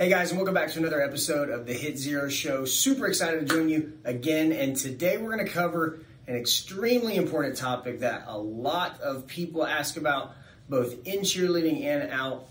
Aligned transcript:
Hey 0.00 0.08
guys, 0.08 0.30
and 0.30 0.38
welcome 0.38 0.54
back 0.54 0.70
to 0.70 0.78
another 0.78 1.02
episode 1.02 1.50
of 1.50 1.66
the 1.66 1.74
Hit 1.74 1.98
Zero 1.98 2.30
Show. 2.30 2.64
Super 2.64 3.06
excited 3.06 3.46
to 3.46 3.54
join 3.54 3.68
you 3.68 3.98
again, 4.02 4.50
and 4.50 4.74
today 4.74 5.18
we're 5.18 5.30
going 5.30 5.44
to 5.44 5.52
cover 5.52 6.00
an 6.26 6.36
extremely 6.36 7.16
important 7.16 7.58
topic 7.58 8.00
that 8.00 8.24
a 8.26 8.38
lot 8.38 8.98
of 9.02 9.26
people 9.26 9.66
ask 9.66 9.98
about, 9.98 10.32
both 10.70 11.06
in 11.06 11.18
cheerleading 11.18 11.84
and 11.84 12.10
out. 12.10 12.48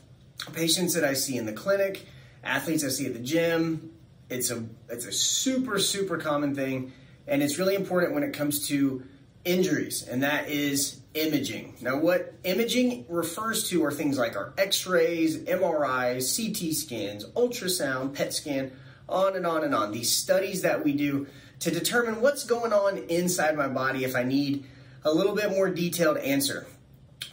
Patients 0.53 0.93
that 0.93 1.03
I 1.03 1.13
see 1.13 1.37
in 1.37 1.47
the 1.47 1.51
clinic, 1.51 2.05
athletes 2.43 2.85
I 2.85 2.89
see 2.89 3.07
at 3.07 3.13
the 3.13 3.19
gym. 3.19 3.93
It's 4.29 4.51
a 4.51 4.63
it's 4.87 5.07
a 5.07 5.11
super 5.11 5.79
super 5.79 6.19
common 6.19 6.53
thing, 6.53 6.91
and 7.25 7.41
it's 7.41 7.57
really 7.57 7.73
important 7.73 8.13
when 8.13 8.21
it 8.21 8.31
comes 8.31 8.67
to 8.67 9.01
injuries, 9.43 10.07
and 10.07 10.21
that 10.21 10.49
is 10.49 10.98
imaging. 11.13 11.75
Now, 11.81 11.97
what 11.97 12.33
imaging 12.43 13.05
refers 13.09 13.69
to 13.69 13.83
are 13.85 13.91
things 13.91 14.17
like 14.17 14.35
our 14.35 14.53
x 14.57 14.85
rays, 14.85 15.39
MRIs, 15.39 16.35
CT 16.35 16.73
scans, 16.73 17.25
ultrasound, 17.31 18.13
PET 18.13 18.33
scan, 18.33 18.71
on 19.07 19.35
and 19.35 19.45
on 19.45 19.63
and 19.63 19.73
on. 19.73 19.91
These 19.91 20.11
studies 20.11 20.61
that 20.61 20.83
we 20.83 20.93
do 20.93 21.27
to 21.59 21.71
determine 21.71 22.21
what's 22.21 22.43
going 22.45 22.73
on 22.73 22.97
inside 23.09 23.57
my 23.57 23.67
body 23.67 24.03
if 24.03 24.15
I 24.15 24.23
need 24.23 24.65
a 25.03 25.11
little 25.11 25.35
bit 25.35 25.49
more 25.49 25.69
detailed 25.69 26.17
answer. 26.17 26.67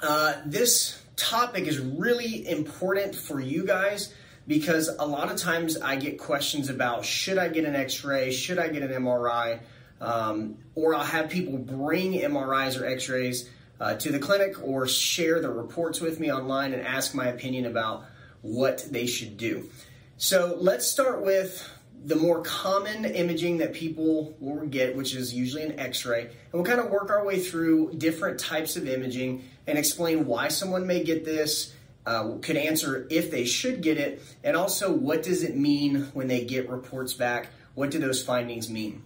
Uh, 0.03 0.35
this 0.45 1.01
topic 1.17 1.67
is 1.67 1.79
really 1.79 2.49
important 2.49 3.15
for 3.15 3.41
you 3.41 3.65
guys 3.65 4.13
because 4.47 4.89
a 4.89 5.07
lot 5.07 5.31
of 5.31 5.37
times 5.37 5.77
I 5.77 5.97
get 5.97 6.19
questions 6.19 6.69
about 6.69 7.05
should 7.05 7.39
I 7.39 7.49
get 7.49 7.65
an 7.65 7.75
x 7.75 8.05
ray, 8.05 8.31
should 8.33 8.59
I 8.59 8.69
get 8.69 8.83
an 8.83 8.91
MRI, 9.03 9.61
um, 10.01 10.59
or 10.75 10.95
I'll 10.95 11.05
have 11.05 11.31
people 11.31 11.59
bring 11.59 12.13
MRIs 12.13 12.81
or 12.81 12.87
x 12.87 13.09
rays 13.09 13.49
uh, 13.81 13.95
to 13.95 14.11
the 14.11 14.19
clinic 14.19 14.57
or 14.63 14.87
share 14.87 15.41
the 15.41 15.51
reports 15.51 16.01
with 16.01 16.21
me 16.21 16.33
online 16.33 16.73
and 16.73 16.87
ask 16.87 17.15
my 17.15 17.27
opinion 17.27 17.67
about 17.67 18.05
what 18.43 18.87
they 18.91 19.07
should 19.07 19.37
do. 19.37 19.69
So 20.17 20.57
let's 20.59 20.87
start 20.87 21.23
with 21.23 21.69
the 22.05 22.17
more 22.17 22.41
common 22.43 23.05
imaging 23.05 23.59
that 23.59 23.73
people 23.75 24.37
will 24.39 24.67
get, 24.67 24.97
which 24.97 25.15
is 25.15 25.35
usually 25.35 25.63
an 25.63 25.79
x 25.79 26.07
ray. 26.07 26.23
And 26.23 26.53
we'll 26.53 26.65
kind 26.65 26.81
of 26.81 26.91
work 26.91 27.11
our 27.11 27.25
way 27.25 27.41
through 27.41 27.95
different 27.95 28.39
types 28.39 28.77
of 28.77 28.89
imaging 28.89 29.45
and 29.67 29.77
explain 29.77 30.27
why 30.27 30.49
someone 30.49 30.87
may 30.87 31.03
get 31.03 31.25
this. 31.25 31.73
Uh, 32.07 32.37
could 32.41 32.57
answer 32.57 33.05
if 33.11 33.33
they 33.33 33.45
should 33.45 33.81
get 33.81 33.99
it, 33.99 34.23
and 34.45 34.57
also 34.57 34.93
what 34.93 35.25
does 35.25 35.43
it 35.43 35.57
mean 35.57 36.03
when 36.15 36.29
they 36.29 36.45
get 36.45 36.69
reports 36.71 37.13
back? 37.13 37.49
What 37.75 37.91
do 37.91 37.99
those 37.99 38.23
findings 38.23 38.71
mean? 38.71 39.03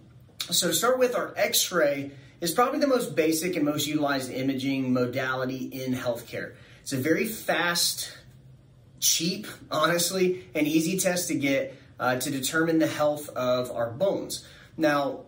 So, 0.51 0.67
to 0.67 0.73
start 0.73 0.99
with, 0.99 1.15
our 1.15 1.33
x 1.35 1.71
ray 1.71 2.11
is 2.41 2.51
probably 2.51 2.79
the 2.79 2.87
most 2.87 3.15
basic 3.15 3.55
and 3.55 3.63
most 3.63 3.87
utilized 3.87 4.31
imaging 4.31 4.91
modality 4.91 5.65
in 5.65 5.93
healthcare. 5.93 6.55
It's 6.81 6.91
a 6.91 6.97
very 6.97 7.25
fast, 7.25 8.11
cheap, 8.99 9.47
honestly, 9.69 10.47
and 10.55 10.67
easy 10.67 10.99
test 10.99 11.27
to 11.29 11.35
get 11.35 11.75
uh, 11.99 12.15
to 12.17 12.31
determine 12.31 12.79
the 12.79 12.87
health 12.87 13.29
of 13.29 13.71
our 13.71 13.91
bones. 13.91 14.43
Now, 14.75 15.25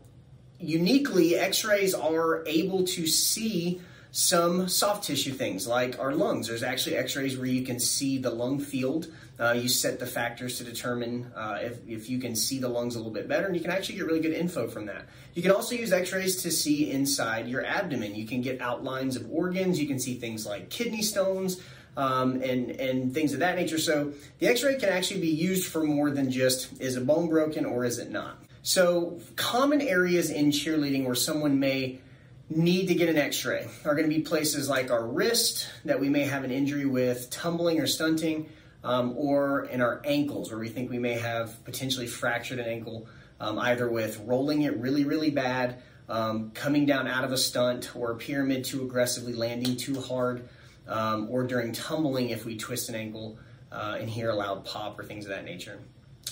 uniquely, 0.59 1.35
x 1.35 1.63
rays 1.63 1.93
are 1.93 2.43
able 2.47 2.85
to 2.85 3.05
see 3.05 3.79
some 4.13 4.67
soft 4.67 5.05
tissue 5.05 5.31
things 5.31 5.65
like 5.67 5.97
our 5.99 6.13
lungs. 6.13 6.47
There's 6.47 6.61
actually 6.61 6.97
x 6.97 7.15
rays 7.15 7.35
where 7.35 7.47
you 7.47 7.63
can 7.63 7.79
see 7.79 8.19
the 8.19 8.29
lung 8.29 8.59
field. 8.59 9.07
Uh, 9.39 9.53
you 9.53 9.67
set 9.67 9.99
the 9.99 10.05
factors 10.05 10.59
to 10.59 10.63
determine 10.63 11.31
uh, 11.35 11.57
if, 11.59 11.79
if 11.87 12.09
you 12.11 12.19
can 12.19 12.35
see 12.35 12.59
the 12.59 12.69
lungs 12.69 12.93
a 12.93 12.99
little 12.99 13.11
bit 13.11 13.27
better, 13.27 13.47
and 13.47 13.55
you 13.55 13.61
can 13.61 13.71
actually 13.71 13.95
get 13.95 14.05
really 14.05 14.19
good 14.19 14.33
info 14.33 14.67
from 14.67 14.85
that. 14.85 15.07
You 15.33 15.41
can 15.41 15.49
also 15.49 15.73
use 15.73 15.91
x 15.91 16.13
rays 16.13 16.43
to 16.43 16.51
see 16.51 16.91
inside 16.91 17.47
your 17.47 17.65
abdomen. 17.65 18.13
You 18.13 18.27
can 18.27 18.41
get 18.41 18.61
outlines 18.61 19.15
of 19.15 19.27
organs, 19.31 19.81
you 19.81 19.87
can 19.87 19.99
see 19.99 20.13
things 20.13 20.45
like 20.45 20.69
kidney 20.69 21.01
stones. 21.01 21.59
Um, 21.95 22.41
and 22.41 22.71
and 22.71 23.13
things 23.13 23.33
of 23.33 23.39
that 23.41 23.55
nature. 23.55 23.77
So 23.77 24.13
the 24.39 24.47
X-ray 24.47 24.79
can 24.79 24.89
actually 24.89 25.21
be 25.21 25.27
used 25.27 25.71
for 25.71 25.83
more 25.83 26.09
than 26.09 26.31
just 26.31 26.81
is 26.81 26.95
a 26.95 27.01
bone 27.01 27.29
broken 27.29 27.65
or 27.65 27.85
is 27.85 27.99
it 27.99 28.09
not. 28.09 28.43
So 28.63 29.19
common 29.35 29.79
areas 29.79 30.31
in 30.31 30.47
cheerleading 30.47 31.05
where 31.05 31.13
someone 31.13 31.59
may 31.59 31.99
need 32.49 32.87
to 32.87 32.95
get 32.95 33.09
an 33.09 33.17
x-ray. 33.17 33.67
Are 33.85 33.95
going 33.95 34.09
to 34.09 34.15
be 34.15 34.21
places 34.21 34.69
like 34.69 34.91
our 34.91 35.05
wrist 35.05 35.67
that 35.85 35.99
we 35.99 36.09
may 36.09 36.23
have 36.23 36.43
an 36.43 36.51
injury 36.51 36.85
with 36.85 37.29
tumbling 37.29 37.79
or 37.79 37.87
stunting 37.87 38.49
um, 38.83 39.13
or 39.17 39.65
in 39.65 39.81
our 39.81 40.01
ankles 40.05 40.51
where 40.51 40.59
we 40.59 40.69
think 40.69 40.89
we 40.89 40.99
may 40.99 41.13
have 41.13 41.63
potentially 41.65 42.07
fractured 42.07 42.59
an 42.59 42.67
ankle 42.67 43.07
um, 43.39 43.57
either 43.59 43.89
with 43.89 44.19
rolling 44.25 44.63
it 44.63 44.77
really 44.77 45.05
really 45.05 45.31
bad 45.31 45.81
um, 46.09 46.51
coming 46.51 46.85
down 46.85 47.07
out 47.07 47.23
of 47.23 47.31
a 47.31 47.37
stunt 47.37 47.95
or 47.95 48.11
a 48.11 48.15
pyramid 48.15 48.65
too 48.65 48.83
aggressively 48.83 49.33
landing 49.33 49.77
too 49.77 49.99
hard 50.01 50.47
um, 50.87 51.27
or 51.29 51.43
during 51.43 51.71
tumbling 51.71 52.29
if 52.29 52.45
we 52.45 52.57
twist 52.57 52.89
an 52.89 52.95
ankle 52.95 53.37
uh, 53.71 53.97
and 53.99 54.09
hear 54.09 54.29
a 54.29 54.35
loud 54.35 54.65
pop 54.65 54.99
or 54.99 55.03
things 55.03 55.25
of 55.25 55.29
that 55.29 55.45
nature. 55.45 55.79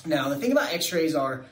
Now 0.06 0.30
the 0.30 0.36
thing 0.36 0.52
about 0.52 0.74
x-rays 0.74 1.16
are 1.16 1.46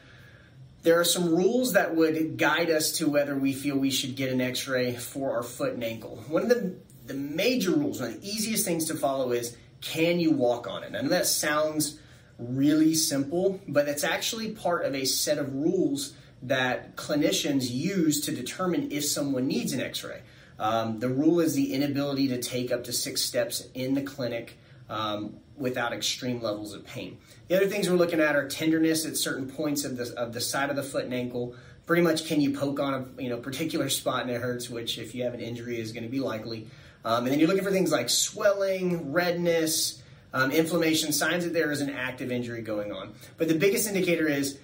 there 0.81 0.99
are 0.99 1.05
some 1.05 1.35
rules 1.35 1.73
that 1.73 1.95
would 1.95 2.37
guide 2.37 2.69
us 2.69 2.93
to 2.93 3.09
whether 3.09 3.35
we 3.35 3.53
feel 3.53 3.77
we 3.77 3.91
should 3.91 4.15
get 4.15 4.31
an 4.31 4.41
x 4.41 4.67
ray 4.67 4.95
for 4.95 5.35
our 5.35 5.43
foot 5.43 5.73
and 5.73 5.83
ankle. 5.83 6.23
One 6.27 6.43
of 6.43 6.49
the, 6.49 6.75
the 7.05 7.13
major 7.13 7.71
rules, 7.71 7.99
one 7.99 8.11
of 8.11 8.21
the 8.21 8.27
easiest 8.27 8.65
things 8.65 8.85
to 8.85 8.95
follow 8.95 9.31
is 9.31 9.57
can 9.81 10.19
you 10.19 10.31
walk 10.31 10.67
on 10.67 10.83
it? 10.83 10.95
I 10.95 11.01
know 11.01 11.09
that 11.09 11.25
sounds 11.25 11.99
really 12.37 12.93
simple, 12.93 13.59
but 13.67 13.87
it's 13.87 14.03
actually 14.03 14.51
part 14.51 14.85
of 14.85 14.95
a 14.95 15.05
set 15.05 15.37
of 15.37 15.53
rules 15.53 16.13
that 16.43 16.95
clinicians 16.95 17.69
use 17.69 18.21
to 18.21 18.31
determine 18.31 18.91
if 18.91 19.03
someone 19.03 19.47
needs 19.47 19.73
an 19.73 19.81
x 19.81 20.03
ray. 20.03 20.21
Um, 20.57 20.99
the 20.99 21.09
rule 21.09 21.39
is 21.39 21.55
the 21.55 21.73
inability 21.73 22.29
to 22.29 22.41
take 22.41 22.71
up 22.71 22.85
to 22.85 22.93
six 22.93 23.21
steps 23.21 23.67
in 23.73 23.93
the 23.93 24.01
clinic 24.01 24.57
um, 24.89 25.37
without 25.57 25.93
extreme 25.93 26.41
levels 26.41 26.73
of 26.73 26.85
pain. 26.85 27.17
The 27.47 27.57
other 27.57 27.67
things 27.67 27.89
we're 27.89 27.97
looking 27.97 28.19
at 28.19 28.35
are 28.35 28.47
tenderness 28.47 29.05
at 29.05 29.17
certain 29.17 29.49
points 29.49 29.85
of 29.85 29.97
the, 29.97 30.13
of 30.17 30.33
the 30.33 30.41
side 30.41 30.69
of 30.69 30.75
the 30.75 30.83
foot 30.83 31.05
and 31.05 31.13
ankle. 31.13 31.55
Pretty 31.85 32.01
much, 32.01 32.27
can 32.27 32.39
you 32.39 32.57
poke 32.57 32.79
on 32.79 32.93
a 32.93 33.21
you 33.21 33.29
know 33.29 33.37
particular 33.37 33.89
spot 33.89 34.21
and 34.21 34.31
it 34.31 34.41
hurts, 34.41 34.69
which 34.69 34.97
if 34.97 35.15
you 35.15 35.23
have 35.23 35.33
an 35.33 35.41
injury 35.41 35.79
is 35.79 35.91
going 35.91 36.03
to 36.03 36.09
be 36.09 36.19
likely. 36.19 36.67
Um, 37.05 37.23
and 37.23 37.27
then 37.27 37.39
you're 37.39 37.47
looking 37.47 37.63
for 37.63 37.71
things 37.71 37.91
like 37.91 38.09
swelling, 38.09 39.13
redness, 39.13 40.01
um, 40.33 40.51
inflammation, 40.51 41.11
signs 41.11 41.45
that 41.45 41.53
there 41.53 41.71
is 41.71 41.81
an 41.81 41.89
active 41.89 42.31
injury 42.31 42.61
going 42.61 42.91
on. 42.91 43.13
But 43.37 43.47
the 43.47 43.55
biggest 43.55 43.87
indicator 43.87 44.27
is 44.27 44.59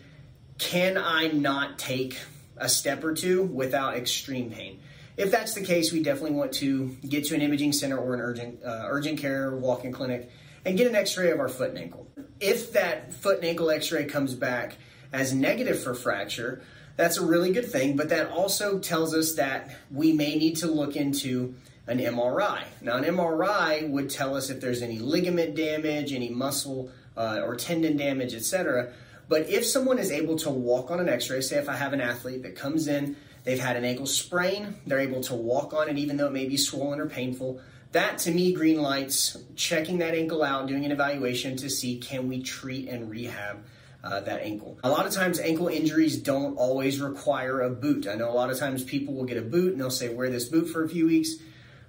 can 0.57 0.97
I 0.97 1.27
not 1.27 1.79
take 1.79 2.17
a 2.57 2.69
step 2.69 3.03
or 3.03 3.13
two 3.13 3.43
without 3.43 3.95
extreme 3.95 4.49
pain? 4.51 4.79
If 5.17 5.31
that's 5.31 5.53
the 5.53 5.61
case, 5.61 5.91
we 5.91 6.03
definitely 6.03 6.35
want 6.35 6.51
to 6.53 6.89
get 7.07 7.25
to 7.25 7.35
an 7.35 7.41
imaging 7.41 7.71
center 7.71 7.97
or 7.97 8.13
an 8.13 8.21
urgent 8.21 8.63
uh, 8.63 8.85
urgent 8.87 9.19
care 9.19 9.55
walk-in 9.55 9.91
clinic 9.93 10.29
and 10.65 10.77
get 10.77 10.87
an 10.87 10.95
X-ray 10.95 11.31
of 11.31 11.39
our 11.39 11.47
foot 11.47 11.69
and 11.69 11.77
ankle. 11.77 12.07
If 12.39 12.73
that 12.73 13.13
foot 13.13 13.37
and 13.37 13.45
ankle 13.45 13.69
X-ray 13.69 14.05
comes 14.05 14.33
back 14.33 14.77
as 15.13 15.33
negative 15.33 15.81
for 15.81 15.93
fracture, 15.93 16.63
that's 16.97 17.17
a 17.17 17.25
really 17.25 17.53
good 17.53 17.71
thing. 17.71 17.95
But 17.95 18.09
that 18.09 18.29
also 18.29 18.79
tells 18.79 19.13
us 19.13 19.35
that 19.35 19.75
we 19.91 20.11
may 20.11 20.35
need 20.35 20.57
to 20.57 20.67
look 20.67 20.95
into 20.95 21.55
an 21.87 21.99
MRI. 21.99 22.63
Now, 22.81 22.97
an 22.97 23.03
MRI 23.03 23.87
would 23.89 24.09
tell 24.09 24.35
us 24.35 24.49
if 24.49 24.59
there's 24.59 24.81
any 24.81 24.97
ligament 24.97 25.55
damage, 25.55 26.13
any 26.13 26.29
muscle 26.29 26.89
uh, 27.15 27.41
or 27.43 27.55
tendon 27.55 27.95
damage, 27.95 28.33
etc. 28.33 28.91
But 29.29 29.47
if 29.49 29.65
someone 29.65 29.99
is 29.99 30.11
able 30.11 30.35
to 30.39 30.49
walk 30.49 30.91
on 30.91 30.99
an 30.99 31.07
X-ray, 31.07 31.41
say 31.41 31.57
if 31.57 31.69
I 31.69 31.75
have 31.75 31.93
an 31.93 32.01
athlete 32.01 32.43
that 32.43 32.55
comes 32.55 32.87
in 32.87 33.15
They've 33.45 33.59
had 33.59 33.77
an 33.77 33.85
ankle 33.85 34.07
sprain. 34.07 34.75
They're 34.85 34.99
able 34.99 35.21
to 35.21 35.35
walk 35.35 35.73
on 35.73 35.87
it 35.87 35.97
even 35.97 36.17
though 36.17 36.27
it 36.27 36.33
may 36.33 36.47
be 36.47 36.57
swollen 36.57 36.99
or 36.99 37.05
painful. 37.05 37.61
That 37.91 38.17
to 38.19 38.31
me, 38.31 38.51
green 38.51 38.81
lights, 38.81 39.37
checking 39.55 39.99
that 39.99 40.15
ankle 40.15 40.43
out, 40.43 40.67
doing 40.67 40.83
an 40.83 40.91
evaluation 40.91 41.55
to 41.57 41.69
see 41.69 41.97
can 41.97 42.27
we 42.27 42.41
treat 42.41 42.89
and 42.89 43.09
rehab 43.09 43.63
uh, 44.03 44.19
that 44.21 44.41
ankle. 44.41 44.77
A 44.83 44.89
lot 44.89 45.05
of 45.05 45.13
times, 45.13 45.39
ankle 45.39 45.67
injuries 45.67 46.17
don't 46.17 46.57
always 46.57 46.99
require 46.99 47.61
a 47.61 47.69
boot. 47.69 48.07
I 48.07 48.15
know 48.15 48.29
a 48.29 48.33
lot 48.33 48.49
of 48.49 48.57
times 48.57 48.83
people 48.83 49.13
will 49.13 49.23
get 49.23 49.37
a 49.37 49.41
boot 49.41 49.71
and 49.71 49.79
they'll 49.79 49.89
say, 49.89 50.13
wear 50.13 50.29
this 50.29 50.45
boot 50.45 50.65
for 50.65 50.83
a 50.83 50.89
few 50.89 51.05
weeks. 51.07 51.35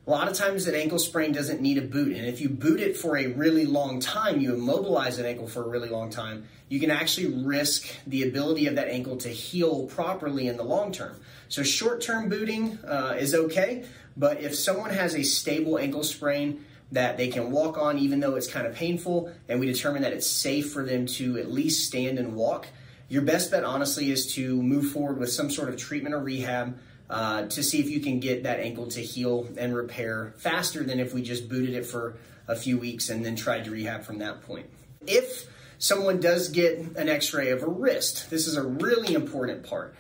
A 0.06 0.10
lot 0.10 0.28
of 0.28 0.34
times, 0.34 0.68
an 0.68 0.76
ankle 0.76 1.00
sprain 1.00 1.32
doesn't 1.32 1.60
need 1.60 1.78
a 1.78 1.82
boot. 1.82 2.16
And 2.16 2.26
if 2.26 2.40
you 2.40 2.48
boot 2.48 2.80
it 2.80 2.96
for 2.96 3.18
a 3.18 3.26
really 3.26 3.66
long 3.66 3.98
time, 3.98 4.40
you 4.40 4.54
immobilize 4.54 5.18
an 5.18 5.26
ankle 5.26 5.48
for 5.48 5.64
a 5.64 5.68
really 5.68 5.88
long 5.88 6.10
time, 6.10 6.44
you 6.68 6.78
can 6.78 6.92
actually 6.92 7.42
risk 7.42 7.88
the 8.06 8.22
ability 8.22 8.68
of 8.68 8.76
that 8.76 8.86
ankle 8.86 9.16
to 9.16 9.28
heal 9.28 9.86
properly 9.86 10.46
in 10.46 10.56
the 10.56 10.62
long 10.62 10.92
term. 10.92 11.20
So 11.48 11.64
short 11.64 12.02
term 12.02 12.28
booting 12.28 12.78
uh, 12.86 13.16
is 13.18 13.34
okay, 13.34 13.84
but 14.16 14.40
if 14.40 14.54
someone 14.54 14.90
has 14.90 15.16
a 15.16 15.24
stable 15.24 15.76
ankle 15.76 16.04
sprain 16.04 16.64
that 16.92 17.16
they 17.16 17.26
can 17.26 17.50
walk 17.50 17.76
on 17.76 17.98
even 17.98 18.20
though 18.20 18.36
it's 18.36 18.46
kind 18.46 18.64
of 18.64 18.76
painful, 18.76 19.32
and 19.48 19.58
we 19.58 19.66
determine 19.66 20.02
that 20.02 20.12
it's 20.12 20.28
safe 20.28 20.72
for 20.72 20.84
them 20.84 21.06
to 21.06 21.36
at 21.36 21.50
least 21.50 21.84
stand 21.84 22.20
and 22.20 22.36
walk, 22.36 22.68
your 23.08 23.22
best 23.22 23.50
bet 23.50 23.64
honestly 23.64 24.12
is 24.12 24.32
to 24.34 24.62
move 24.62 24.92
forward 24.92 25.18
with 25.18 25.32
some 25.32 25.50
sort 25.50 25.68
of 25.68 25.76
treatment 25.76 26.14
or 26.14 26.20
rehab 26.20 26.78
uh, 27.08 27.46
to 27.46 27.62
see 27.62 27.80
if 27.80 27.88
you 27.88 28.00
can 28.00 28.20
get 28.20 28.42
that 28.42 28.60
ankle 28.60 28.86
to 28.88 29.00
heal 29.00 29.48
and 29.56 29.74
repair 29.74 30.34
faster 30.38 30.82
than 30.82 30.98
if 30.98 31.14
we 31.14 31.22
just 31.22 31.48
booted 31.48 31.74
it 31.74 31.86
for 31.86 32.16
a 32.48 32.56
few 32.56 32.78
weeks 32.78 33.10
and 33.10 33.24
then 33.24 33.36
tried 33.36 33.64
to 33.64 33.70
rehab 33.70 34.02
from 34.02 34.18
that 34.18 34.42
point. 34.42 34.66
If 35.06 35.46
someone 35.78 36.20
does 36.20 36.48
get 36.48 36.78
an 36.78 37.08
x 37.08 37.32
ray 37.32 37.50
of 37.50 37.62
a 37.62 37.68
wrist, 37.68 38.30
this 38.30 38.46
is 38.46 38.56
a 38.56 38.62
really 38.62 39.14
important 39.14 39.68
part. 39.68 39.94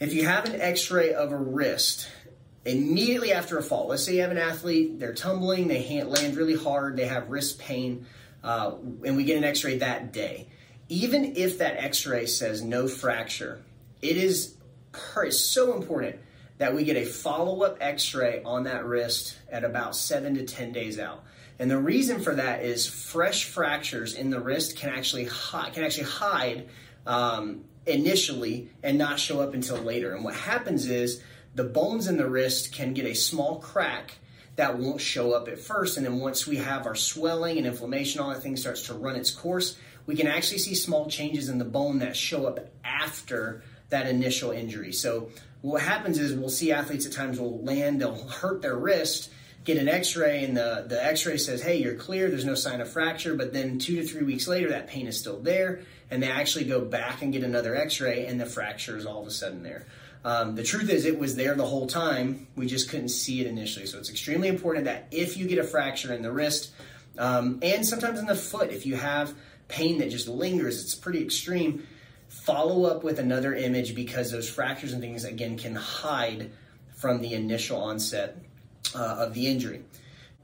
If 0.00 0.14
you 0.14 0.26
have 0.26 0.46
an 0.46 0.60
x 0.60 0.90
ray 0.90 1.12
of 1.12 1.30
a 1.30 1.36
wrist 1.36 2.08
immediately 2.64 3.32
after 3.32 3.58
a 3.58 3.62
fall, 3.62 3.88
let's 3.88 4.04
say 4.04 4.16
you 4.16 4.22
have 4.22 4.30
an 4.30 4.38
athlete, 4.38 4.98
they're 4.98 5.14
tumbling, 5.14 5.68
they 5.68 6.02
land 6.02 6.36
really 6.36 6.56
hard, 6.56 6.96
they 6.96 7.06
have 7.06 7.28
wrist 7.28 7.58
pain, 7.58 8.06
uh, 8.42 8.72
and 9.04 9.16
we 9.16 9.24
get 9.24 9.36
an 9.36 9.44
x 9.44 9.62
ray 9.62 9.78
that 9.78 10.12
day. 10.12 10.48
even 10.90 11.36
if 11.36 11.58
that 11.58 11.76
x-ray 11.82 12.26
says 12.26 12.62
no 12.62 12.88
fracture, 12.88 13.62
it 14.02 14.16
is 14.16 14.56
so 15.30 15.74
important 15.74 16.16
that 16.60 16.74
we 16.74 16.84
get 16.84 16.98
a 16.98 17.06
follow-up 17.06 17.78
x-ray 17.80 18.42
on 18.44 18.64
that 18.64 18.84
wrist 18.84 19.38
at 19.50 19.64
about 19.64 19.96
seven 19.96 20.34
to 20.34 20.44
10 20.44 20.72
days 20.72 20.98
out. 20.98 21.24
And 21.58 21.70
the 21.70 21.78
reason 21.78 22.20
for 22.20 22.34
that 22.34 22.62
is 22.62 22.86
fresh 22.86 23.44
fractures 23.44 24.14
in 24.14 24.28
the 24.28 24.38
wrist 24.38 24.76
can 24.76 24.90
actually 24.90 25.24
hide, 25.24 25.72
can 25.72 25.84
actually 25.84 26.04
hide 26.04 26.68
um, 27.06 27.64
initially 27.86 28.68
and 28.82 28.98
not 28.98 29.18
show 29.18 29.40
up 29.40 29.54
until 29.54 29.78
later. 29.78 30.14
And 30.14 30.22
what 30.22 30.34
happens 30.34 30.84
is 30.84 31.22
the 31.54 31.64
bones 31.64 32.08
in 32.08 32.18
the 32.18 32.28
wrist 32.28 32.74
can 32.74 32.92
get 32.92 33.06
a 33.06 33.14
small 33.14 33.58
crack 33.58 34.18
that 34.56 34.76
won't 34.76 35.00
show 35.00 35.32
up 35.32 35.48
at 35.48 35.58
first. 35.58 35.96
And 35.96 36.04
then 36.04 36.18
once 36.18 36.46
we 36.46 36.56
have 36.56 36.86
our 36.86 36.94
swelling 36.94 37.56
and 37.56 37.66
inflammation, 37.66 38.20
all 38.20 38.28
that 38.28 38.42
thing 38.42 38.58
starts 38.58 38.82
to 38.88 38.92
run 38.92 39.16
its 39.16 39.30
course, 39.30 39.78
we 40.04 40.14
can 40.14 40.26
actually 40.26 40.58
see 40.58 40.74
small 40.74 41.08
changes 41.08 41.48
in 41.48 41.56
the 41.56 41.64
bone 41.64 42.00
that 42.00 42.18
show 42.18 42.44
up 42.44 42.60
after 42.84 43.62
that 43.88 44.06
initial 44.06 44.50
injury. 44.50 44.92
So 44.92 45.30
what 45.62 45.82
happens 45.82 46.18
is 46.18 46.34
we'll 46.34 46.48
see 46.48 46.72
athletes 46.72 47.06
at 47.06 47.12
times 47.12 47.38
will 47.38 47.62
land, 47.62 48.00
they'll 48.00 48.28
hurt 48.28 48.62
their 48.62 48.76
wrist, 48.76 49.30
get 49.64 49.76
an 49.76 49.88
x-ray 49.88 50.44
and 50.44 50.56
the, 50.56 50.86
the 50.88 51.04
x-ray 51.04 51.36
says, 51.36 51.62
hey, 51.62 51.76
you're 51.76 51.94
clear, 51.94 52.30
there's 52.30 52.44
no 52.44 52.54
sign 52.54 52.80
of 52.80 52.90
fracture, 52.90 53.34
but 53.34 53.52
then 53.52 53.78
two 53.78 53.96
to 53.96 54.04
three 54.04 54.22
weeks 54.22 54.48
later 54.48 54.70
that 54.70 54.88
pain 54.88 55.06
is 55.06 55.18
still 55.18 55.38
there 55.40 55.80
and 56.10 56.22
they 56.22 56.30
actually 56.30 56.64
go 56.64 56.80
back 56.80 57.22
and 57.22 57.32
get 57.32 57.44
another 57.44 57.76
x-ray 57.76 58.26
and 58.26 58.40
the 58.40 58.46
fracture 58.46 58.96
is 58.96 59.04
all 59.04 59.20
of 59.20 59.26
a 59.26 59.30
sudden 59.30 59.62
there. 59.62 59.86
Um, 60.24 60.54
the 60.54 60.62
truth 60.62 60.90
is, 60.90 61.06
it 61.06 61.18
was 61.18 61.36
there 61.36 61.54
the 61.54 61.64
whole 61.64 61.86
time. 61.86 62.46
We 62.54 62.66
just 62.66 62.90
couldn't 62.90 63.08
see 63.08 63.40
it 63.40 63.46
initially. 63.46 63.86
So 63.86 63.98
it's 63.98 64.10
extremely 64.10 64.48
important 64.48 64.84
that 64.84 65.08
if 65.10 65.36
you 65.38 65.46
get 65.46 65.58
a 65.58 65.64
fracture 65.64 66.12
in 66.12 66.20
the 66.20 66.30
wrist 66.30 66.72
um, 67.18 67.58
and 67.62 67.86
sometimes 67.86 68.18
in 68.18 68.26
the 68.26 68.34
foot, 68.34 68.70
if 68.70 68.86
you 68.86 68.96
have 68.96 69.34
pain 69.68 69.98
that 69.98 70.10
just 70.10 70.28
lingers, 70.28 70.82
it's 70.82 70.94
pretty 70.94 71.22
extreme, 71.22 71.86
follow 72.30 72.84
up 72.84 73.02
with 73.02 73.18
another 73.18 73.54
image 73.54 73.94
because 73.94 74.30
those 74.30 74.48
fractures 74.48 74.92
and 74.92 75.02
things, 75.02 75.24
again, 75.24 75.58
can 75.58 75.74
hide 75.74 76.50
from 76.94 77.20
the 77.20 77.34
initial 77.34 77.82
onset 77.82 78.38
uh, 78.94 79.16
of 79.18 79.34
the 79.34 79.46
injury. 79.48 79.82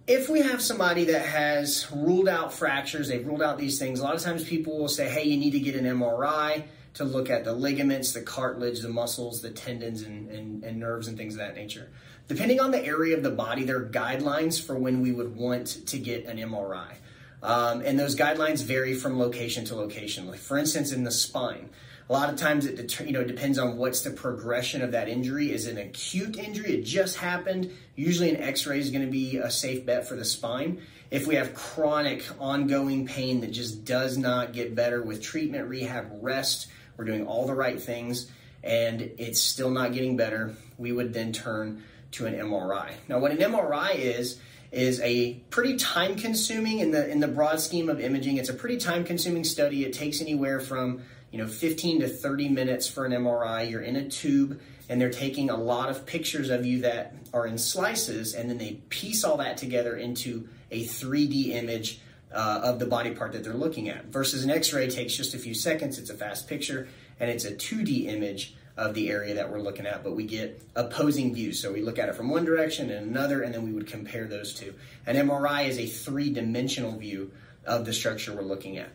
If 0.07 0.29
we 0.29 0.41
have 0.41 0.61
somebody 0.61 1.05
that 1.07 1.27
has 1.27 1.87
ruled 1.93 2.29
out 2.29 2.53
fractures, 2.53 3.09
they've 3.09 3.27
ruled 3.27 3.43
out 3.43 3.59
these 3.59 3.79
things, 3.79 4.01
a 4.01 4.05
lot 4.05 4.15
of 4.15 4.21
times 4.21 4.45
people 4.45 4.79
will 4.79 4.89
say, 4.89 5.09
hey, 5.09 5.25
you 5.25 5.37
need 5.37 5.53
to 5.53 5.61
get 5.61 5.75
an 5.75 5.85
MRI 5.85 6.65
to 6.95 7.05
look 7.05 7.29
at 7.31 7.45
the 7.45 7.53
ligaments, 7.53 8.13
the 8.13 8.23
cartilage, 8.23 8.81
the 8.81 8.89
muscles, 8.89 9.43
the 9.43 9.51
tendons, 9.51 10.03
and, 10.03 10.31
and, 10.31 10.65
and, 10.65 10.81
nerves, 10.81 11.09
and 11.09 11.17
things 11.17 11.35
of 11.35 11.41
that 11.41 11.55
nature. 11.55 11.91
Depending 12.27 12.59
on 12.59 12.71
the 12.71 12.85
area 12.85 13.17
of 13.17 13.23
the 13.23 13.31
body, 13.31 13.65
there 13.65 13.79
are 13.79 13.89
guidelines 13.89 14.65
for 14.65 14.77
when 14.77 15.03
we 15.03 15.13
would 15.13 15.37
want 15.37 15.87
to 15.87 15.99
get 15.99 16.25
an 16.27 16.39
MRI. 16.39 16.95
Um, 17.43 17.83
and 17.83 17.99
those 17.99 18.17
guidelines 18.17 18.63
vary 18.63 18.95
from 18.95 19.19
location 19.19 19.65
to 19.67 19.77
location. 19.77 20.27
Like 20.27 20.39
for 20.39 20.59
instance, 20.59 20.93
in 20.93 21.05
the 21.05 21.11
spine, 21.11 21.71
a 22.09 22.13
lot 22.13 22.31
of 22.31 22.37
times 22.37 22.67
it 22.67 22.77
det- 22.77 23.07
you 23.07 23.13
know 23.13 23.25
depends 23.25 23.59
on 23.59 23.77
what's 23.77 24.03
the 24.03 24.11
progression 24.11 24.83
of 24.83 24.93
that 24.93 25.09
injury. 25.09 25.53
Is 25.53 25.67
an 25.67 25.79
acute 25.79 26.39
injury? 26.39 26.75
It 26.75 26.85
just 26.85 27.17
happened. 27.17 27.71
Usually, 27.95 28.31
an 28.31 28.37
X-ray 28.37 28.79
is 28.79 28.91
going 28.91 29.05
to 29.05 29.11
be 29.11 29.39
a 29.39 29.51
safe 29.51 29.85
bet 29.85 30.09
for 30.09 30.15
the 30.15 30.25
spine. 30.25 30.81
If 31.11 31.27
we 31.27 31.37
have 31.37 31.55
chronic, 31.55 32.25
ongoing 32.41 33.07
pain 33.07 33.41
that 33.43 33.53
just 33.53 33.85
does 33.85 34.19
not 34.19 34.53
get 34.53 34.75
better 34.75 35.03
with 35.03 35.23
treatment, 35.23 35.69
rehab, 35.69 36.11
rest, 36.21 36.67
we're 36.97 37.05
doing 37.05 37.27
all 37.27 37.47
the 37.47 37.55
right 37.55 37.81
things, 37.81 38.31
and 38.65 39.03
it's 39.19 39.41
still 39.41 39.71
not 39.71 39.93
getting 39.93 40.17
better, 40.17 40.55
we 40.79 40.91
would 40.91 41.13
then 41.13 41.33
turn 41.33 41.85
to 42.13 42.27
an 42.27 42.35
MRI. 42.35 42.93
Now, 43.09 43.19
what 43.19 43.31
an 43.31 43.39
MRI 43.39 43.95
is 43.95 44.41
is 44.73 45.01
a 45.01 45.35
pretty 45.51 45.77
time 45.77 46.17
consuming 46.17 46.81
in 46.81 46.91
the 46.91 47.09
in 47.09 47.21
the 47.21 47.29
broad 47.29 47.61
scheme 47.61 47.89
of 47.89 48.01
imaging. 48.01 48.37
It's 48.37 48.49
a 48.49 48.55
pretty 48.55 48.77
time 48.77 49.05
consuming 49.05 49.45
study. 49.45 49.85
It 49.85 49.93
takes 49.93 50.21
anywhere 50.21 50.61
from 50.61 51.03
you 51.31 51.39
know 51.39 51.47
15 51.47 52.01
to 52.01 52.09
30 52.09 52.49
minutes 52.49 52.89
for 52.89 53.05
an 53.05 53.13
MRI. 53.13 53.71
You're 53.71 53.83
in 53.83 53.97
a 53.97 54.09
tube 54.09 54.61
and 54.89 55.01
they're 55.01 55.11
taking 55.11 55.51
a 55.51 55.57
lot 55.57 55.89
of 55.89 56.07
pictures 56.07 56.51
of 56.51 56.65
you 56.65 56.81
that 56.83 57.15
are 57.33 57.47
in 57.47 57.59
slices 57.59 58.35
and 58.35 58.49
then 58.49 58.59
they 58.59 58.75
piece 58.89 59.25
all 59.25 59.37
that 59.39 59.57
together 59.57 59.97
into 59.97 60.49
a 60.71 60.85
3D 60.85 61.49
image 61.49 62.01
uh, 62.33 62.61
of 62.63 62.79
the 62.79 62.87
body 62.87 63.11
part 63.11 63.33
that 63.33 63.43
they're 63.45 63.55
looking 63.55 63.89
at. 63.89 64.07
Versus 64.07 64.45
an 64.45 64.51
x 64.51 64.73
ray 64.73 64.89
takes 64.89 65.15
just 65.15 65.35
a 65.35 65.39
few 65.39 65.55
seconds, 65.55 65.99
it's 65.99 66.11
a 66.11 66.15
fast 66.15 66.49
picture, 66.49 66.89
and 67.19 67.31
it's 67.31 67.45
a 67.45 67.53
2D 67.53 68.07
image 68.07 68.55
of 68.77 68.95
the 68.95 69.11
area 69.11 69.35
that 69.35 69.51
we're 69.51 69.61
looking 69.61 69.87
at, 69.87 70.05
but 70.05 70.15
we 70.15 70.25
get 70.25 70.63
opposing 70.75 71.35
views. 71.35 71.61
So 71.61 71.73
we 71.73 71.81
look 71.81 71.99
at 71.99 72.09
it 72.09 72.15
from 72.15 72.29
one 72.29 72.45
direction 72.45 72.91
and 72.91 73.09
another, 73.09 73.43
and 73.43 73.55
then 73.55 73.65
we 73.65 73.73
would 73.73 73.87
compare 73.87 74.27
those 74.27 74.53
two. 74.53 74.75
An 75.07 75.17
MRI 75.17 75.67
is 75.67 75.79
a 75.79 75.87
three 75.87 76.31
dimensional 76.31 76.97
view 76.99 77.31
of 77.65 77.87
the 77.87 77.93
structure 77.93 78.35
we're 78.35 78.43
looking 78.43 78.77
at. 78.77 78.91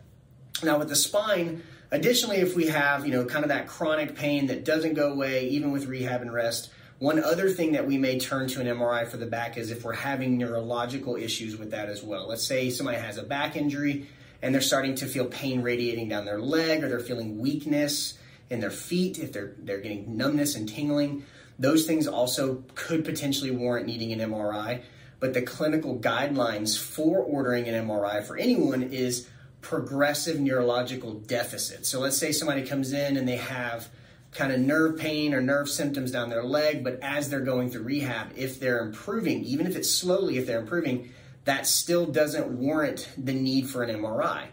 Now, 0.63 0.77
with 0.77 0.89
the 0.89 0.95
spine, 0.95 1.63
additionally, 1.89 2.37
if 2.37 2.55
we 2.55 2.67
have, 2.67 3.05
you 3.07 3.11
know, 3.11 3.25
kind 3.25 3.43
of 3.43 3.49
that 3.49 3.67
chronic 3.67 4.15
pain 4.15 4.47
that 4.47 4.65
doesn't 4.65 4.93
go 4.93 5.11
away, 5.11 5.47
even 5.47 5.71
with 5.71 5.87
rehab 5.87 6.21
and 6.21 6.31
rest, 6.31 6.71
one 6.99 7.23
other 7.23 7.49
thing 7.49 7.71
that 7.71 7.87
we 7.87 7.97
may 7.97 8.19
turn 8.19 8.47
to 8.49 8.61
an 8.61 8.67
MRI 8.67 9.07
for 9.07 9.17
the 9.17 9.25
back 9.25 9.57
is 9.57 9.71
if 9.71 9.83
we're 9.83 9.93
having 9.93 10.37
neurological 10.37 11.15
issues 11.15 11.57
with 11.57 11.71
that 11.71 11.89
as 11.89 12.03
well. 12.03 12.27
Let's 12.27 12.45
say 12.45 12.69
somebody 12.69 12.99
has 12.99 13.17
a 13.17 13.23
back 13.23 13.55
injury 13.55 14.07
and 14.43 14.53
they're 14.53 14.61
starting 14.61 14.93
to 14.95 15.07
feel 15.07 15.25
pain 15.25 15.63
radiating 15.63 16.09
down 16.09 16.25
their 16.25 16.39
leg 16.39 16.83
or 16.83 16.89
they're 16.89 16.99
feeling 16.99 17.39
weakness 17.39 18.19
in 18.51 18.59
their 18.59 18.69
feet, 18.69 19.18
if 19.18 19.31
they're 19.31 19.56
they're 19.59 19.80
getting 19.80 20.18
numbness 20.18 20.56
and 20.56 20.68
tingling, 20.68 21.24
those 21.57 21.86
things 21.86 22.06
also 22.06 22.63
could 22.75 23.06
potentially 23.06 23.50
warrant 23.50 23.88
needing 23.88 24.12
an 24.12 24.19
MRI. 24.31 24.81
But 25.19 25.33
the 25.33 25.42
clinical 25.42 25.98
guidelines 25.98 26.77
for 26.77 27.19
ordering 27.19 27.68
an 27.68 27.88
MRI 27.88 28.24
for 28.24 28.38
anyone 28.38 28.83
is 28.83 29.27
progressive 29.62 30.39
neurological 30.39 31.13
deficit. 31.13 31.86
So 31.86 32.00
let's 32.00 32.18
say 32.18 32.31
somebody 32.31 32.63
comes 32.63 32.92
in 32.92 33.15
and 33.15 33.27
they 33.27 33.38
have 33.38 33.88
kind 34.33 34.51
of 34.51 34.59
nerve 34.59 34.98
pain 34.98 35.33
or 35.33 35.42
nerve 35.42 35.69
symptoms 35.69 36.12
down 36.12 36.30
their 36.30 36.44
leg, 36.44 36.83
but 36.83 37.00
as 37.01 37.30
they're 37.30 37.42
going 37.42 37.69
through 37.69 37.83
rehab, 37.83 38.31
if 38.36 38.59
they're 38.59 38.80
improving, 38.80 39.44
even 39.44 39.68
if 39.68 39.75
it's 39.75 39.89
slowly, 39.89 40.38
if 40.38 40.48
they're 40.48 40.59
improving, 40.59 41.12
that 41.45 41.68
still 41.68 42.06
doesn't 42.06 42.48
warrant 42.48 43.07
the 43.18 43.33
need 43.33 43.69
for 43.69 43.83
an 43.83 43.95
MRI. 44.01 44.48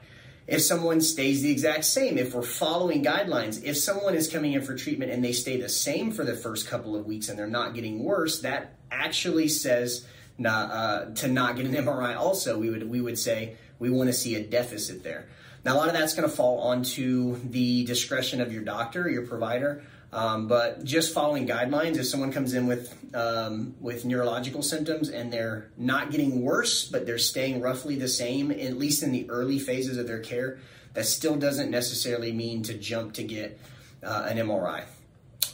If 0.49 0.62
someone 0.62 1.03
stays 1.03 1.43
the 1.43 1.50
exact 1.50 1.85
same, 1.85 2.17
if 2.17 2.35
we're 2.35 2.41
following 2.41 3.05
guidelines, 3.05 3.62
if 3.62 3.77
someone 3.77 4.15
is 4.15 4.33
coming 4.33 4.55
in 4.55 4.62
for 4.62 4.75
treatment 4.75 5.12
and 5.12 5.23
they 5.23 5.33
stay 5.33 5.61
the 5.61 5.69
same 5.69 6.11
for 6.11 6.25
the 6.25 6.35
first 6.35 6.67
couple 6.67 6.97
of 6.97 7.05
weeks 7.05 7.29
and 7.29 7.39
they're 7.39 7.47
not 7.47 7.75
getting 7.75 8.03
worse, 8.03 8.41
that 8.41 8.73
actually 8.91 9.49
says 9.49 10.06
not, 10.39 10.71
uh, 10.71 11.05
to 11.17 11.29
not 11.29 11.56
get 11.56 11.67
an 11.67 11.75
MRI. 11.75 12.17
Also, 12.17 12.59
we 12.59 12.71
would 12.71 12.89
we 12.89 13.03
would 13.03 13.19
say 13.19 13.59
we 13.79 13.91
want 13.91 14.09
to 14.09 14.15
see 14.15 14.37
a 14.37 14.43
deficit 14.43 15.05
there. 15.05 15.29
Now, 15.69 15.75
a 15.75 15.81
lot 15.81 15.88
of 15.88 15.93
that's 15.93 16.15
going 16.15 16.26
to 16.26 16.35
fall 16.35 16.61
onto 16.61 17.37
the 17.50 17.85
discretion 17.85 18.40
of 18.40 18.50
your 18.50 18.62
doctor, 18.62 19.07
your 19.11 19.26
provider. 19.26 19.83
Um, 20.14 20.49
but 20.49 20.83
just 20.83 21.12
following 21.12 21.47
guidelines, 21.47 21.99
if 21.99 22.07
someone 22.07 22.33
comes 22.33 22.54
in 22.54 22.66
with 22.66 22.97
um, 23.14 23.75
with 23.78 24.07
neurological 24.07 24.62
symptoms 24.62 25.11
and 25.11 25.31
they're 25.31 25.69
not 25.76 26.11
getting 26.11 26.40
worse, 26.40 26.88
but 26.88 27.04
they're 27.04 27.19
staying 27.19 27.61
roughly 27.61 27.97
the 27.97 28.09
same, 28.09 28.50
at 28.50 28.78
least 28.78 29.02
in 29.02 29.12
the 29.12 29.28
early 29.28 29.59
phases 29.59 29.99
of 29.99 30.07
their 30.07 30.21
care, 30.21 30.59
that 30.95 31.04
still 31.04 31.37
doesn't 31.37 31.71
necessarily 31.71 32.33
mean 32.33 32.62
to 32.62 32.73
jump 32.73 33.12
to 33.12 33.23
get 33.23 33.61
uh, 34.02 34.25
an 34.26 34.38
MRI. 34.38 34.85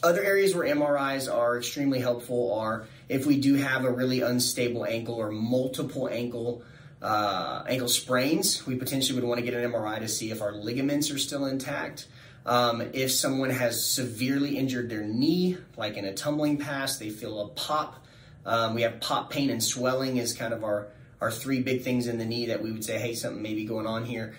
Other 0.05 0.23
areas 0.23 0.55
where 0.55 0.73
MRIs 0.73 1.29
are 1.29 1.59
extremely 1.59 1.99
helpful 1.99 2.55
are 2.55 2.87
if 3.09 3.27
we 3.27 3.41
do 3.41 3.55
have 3.55 3.85
a 3.85 3.91
really 3.91 4.21
unstable 4.21 4.87
ankle 4.87 5.17
or 5.17 5.33
multiple 5.33 6.09
ankle 6.09 6.63
uh, 7.05 7.63
ankle 7.69 7.89
sprains, 7.89 8.67
we 8.67 8.77
potentially 8.77 9.21
would 9.21 9.29
want 9.29 9.39
to 9.39 9.45
get 9.45 9.53
an 9.55 9.71
MRI 9.71 9.99
to 9.99 10.09
see 10.09 10.31
if 10.31 10.41
our 10.41 10.53
ligaments 10.53 11.11
are 11.11 11.19
still 11.19 11.45
intact. 11.45 12.09
Um, 12.47 12.83
if 12.93 13.13
someone 13.13 13.51
has 13.51 13.85
severely 13.85 14.57
injured 14.57 14.89
their 14.89 15.03
knee, 15.03 15.59
like 15.77 15.97
in 15.97 16.07
a 16.07 16.15
tumbling 16.15 16.57
pass, 16.57 16.97
they 16.97 17.11
feel 17.11 17.41
a 17.41 17.49
pop. 17.49 18.03
Um, 18.47 18.75
we 18.75 18.83
have 18.83 19.01
pop 19.01 19.31
pain 19.31 19.51
and 19.51 19.63
swelling 19.63 20.17
is 20.17 20.33
kind 20.33 20.55
of 20.55 20.65
our, 20.65 20.89
our 21.21 21.31
three 21.31 21.61
big 21.61 21.83
things 21.83 22.07
in 22.07 22.19
the 22.19 22.25
knee 22.25 22.47
that 22.47 22.63
we 22.63 22.73
would 22.73 22.85
say, 22.85 22.99
hey, 22.99 23.15
something 23.15 23.43
may 23.43 23.55
be 23.55 23.67
going 23.67 23.87
on 23.87 24.05
here. 24.05 24.35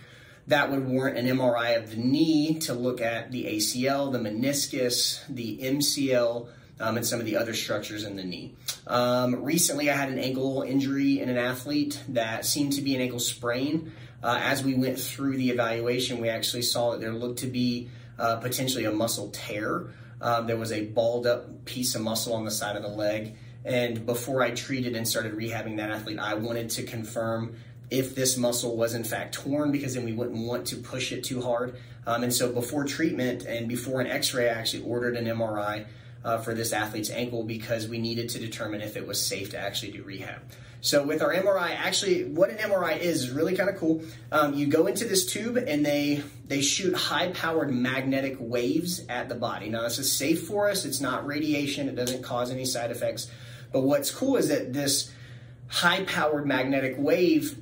That 0.47 0.71
would 0.71 0.87
warrant 0.87 1.17
an 1.17 1.25
MRI 1.25 1.77
of 1.77 1.91
the 1.91 1.97
knee 1.97 2.59
to 2.59 2.73
look 2.73 2.99
at 2.99 3.31
the 3.31 3.45
ACL, 3.45 4.11
the 4.11 4.19
meniscus, 4.19 5.25
the 5.27 5.59
MCL, 5.59 6.47
um, 6.79 6.97
and 6.97 7.05
some 7.05 7.19
of 7.19 7.25
the 7.25 7.37
other 7.37 7.53
structures 7.53 8.03
in 8.03 8.15
the 8.15 8.23
knee. 8.23 8.53
Um, 8.87 9.43
recently, 9.43 9.89
I 9.89 9.95
had 9.95 10.09
an 10.09 10.19
ankle 10.19 10.61
injury 10.61 11.19
in 11.19 11.29
an 11.29 11.37
athlete 11.37 12.01
that 12.09 12.45
seemed 12.45 12.73
to 12.73 12.81
be 12.81 12.95
an 12.95 13.01
ankle 13.01 13.19
sprain. 13.19 13.91
Uh, 14.21 14.39
as 14.41 14.63
we 14.63 14.73
went 14.73 14.99
through 14.99 15.37
the 15.37 15.49
evaluation, 15.49 16.19
we 16.19 16.29
actually 16.29 16.63
saw 16.63 16.91
that 16.91 16.99
there 16.99 17.13
looked 17.13 17.39
to 17.39 17.47
be 17.47 17.89
uh, 18.17 18.37
potentially 18.37 18.85
a 18.85 18.91
muscle 18.91 19.29
tear. 19.31 19.87
Um, 20.21 20.47
there 20.47 20.57
was 20.57 20.71
a 20.71 20.85
balled 20.85 21.27
up 21.27 21.65
piece 21.65 21.95
of 21.95 22.01
muscle 22.01 22.33
on 22.33 22.45
the 22.45 22.51
side 22.51 22.75
of 22.75 22.81
the 22.81 22.89
leg. 22.89 23.35
And 23.63 24.05
before 24.05 24.43
I 24.43 24.51
treated 24.51 24.95
and 24.95 25.07
started 25.07 25.33
rehabbing 25.33 25.77
that 25.77 25.89
athlete, 25.89 26.19
I 26.19 26.35
wanted 26.35 26.69
to 26.71 26.83
confirm 26.83 27.55
if 27.89 28.15
this 28.15 28.37
muscle 28.37 28.75
was 28.75 28.93
in 28.93 29.03
fact 29.03 29.33
torn 29.33 29.71
because 29.71 29.93
then 29.93 30.05
we 30.05 30.13
wouldn't 30.13 30.37
want 30.37 30.67
to 30.67 30.77
push 30.77 31.11
it 31.11 31.23
too 31.23 31.41
hard. 31.41 31.75
Um, 32.07 32.23
and 32.23 32.33
so 32.33 32.51
before 32.51 32.83
treatment 32.85 33.45
and 33.45 33.67
before 33.67 34.01
an 34.01 34.07
x 34.07 34.33
ray, 34.33 34.49
I 34.49 34.53
actually 34.53 34.83
ordered 34.83 35.15
an 35.15 35.25
MRI 35.25 35.85
uh, 36.25 36.39
for 36.39 36.53
this 36.53 36.73
athlete's 36.73 37.09
ankle 37.09 37.43
because 37.43 37.87
we 37.87 37.99
needed 37.99 38.29
to 38.29 38.39
determine 38.39 38.81
if 38.81 38.97
it 38.97 39.07
was 39.07 39.25
safe 39.25 39.51
to 39.51 39.57
actually 39.57 39.93
do 39.93 40.03
rehab. 40.03 40.41
So 40.81 41.03
with 41.03 41.21
our 41.21 41.33
MRI, 41.33 41.75
actually, 41.75 42.25
what 42.25 42.49
an 42.49 42.57
MRI 42.57 42.99
is 42.99 43.23
is 43.23 43.31
really 43.31 43.55
kind 43.55 43.69
of 43.69 43.77
cool. 43.77 44.03
Um, 44.31 44.53
you 44.53 44.67
go 44.67 44.87
into 44.87 45.05
this 45.05 45.25
tube 45.25 45.57
and 45.57 45.85
they 45.85 46.21
they 46.47 46.61
shoot 46.61 46.93
high 46.95 47.31
powered 47.31 47.71
magnetic 47.71 48.37
waves 48.39 49.03
at 49.09 49.29
the 49.29 49.35
body. 49.35 49.69
Now 49.69 49.83
this 49.83 49.97
is 49.97 50.11
safe 50.11 50.47
for 50.47 50.69
us. 50.69 50.85
It's 50.85 51.01
not 51.01 51.25
radiation. 51.25 51.89
It 51.89 51.95
doesn't 51.95 52.21
cause 52.21 52.51
any 52.51 52.65
side 52.65 52.91
effects. 52.91 53.31
But 53.71 53.81
what's 53.81 54.11
cool 54.11 54.37
is 54.37 54.49
that 54.49 54.73
this 54.73 55.11
high 55.67 56.03
powered 56.03 56.45
magnetic 56.45 56.95
wave 56.97 57.59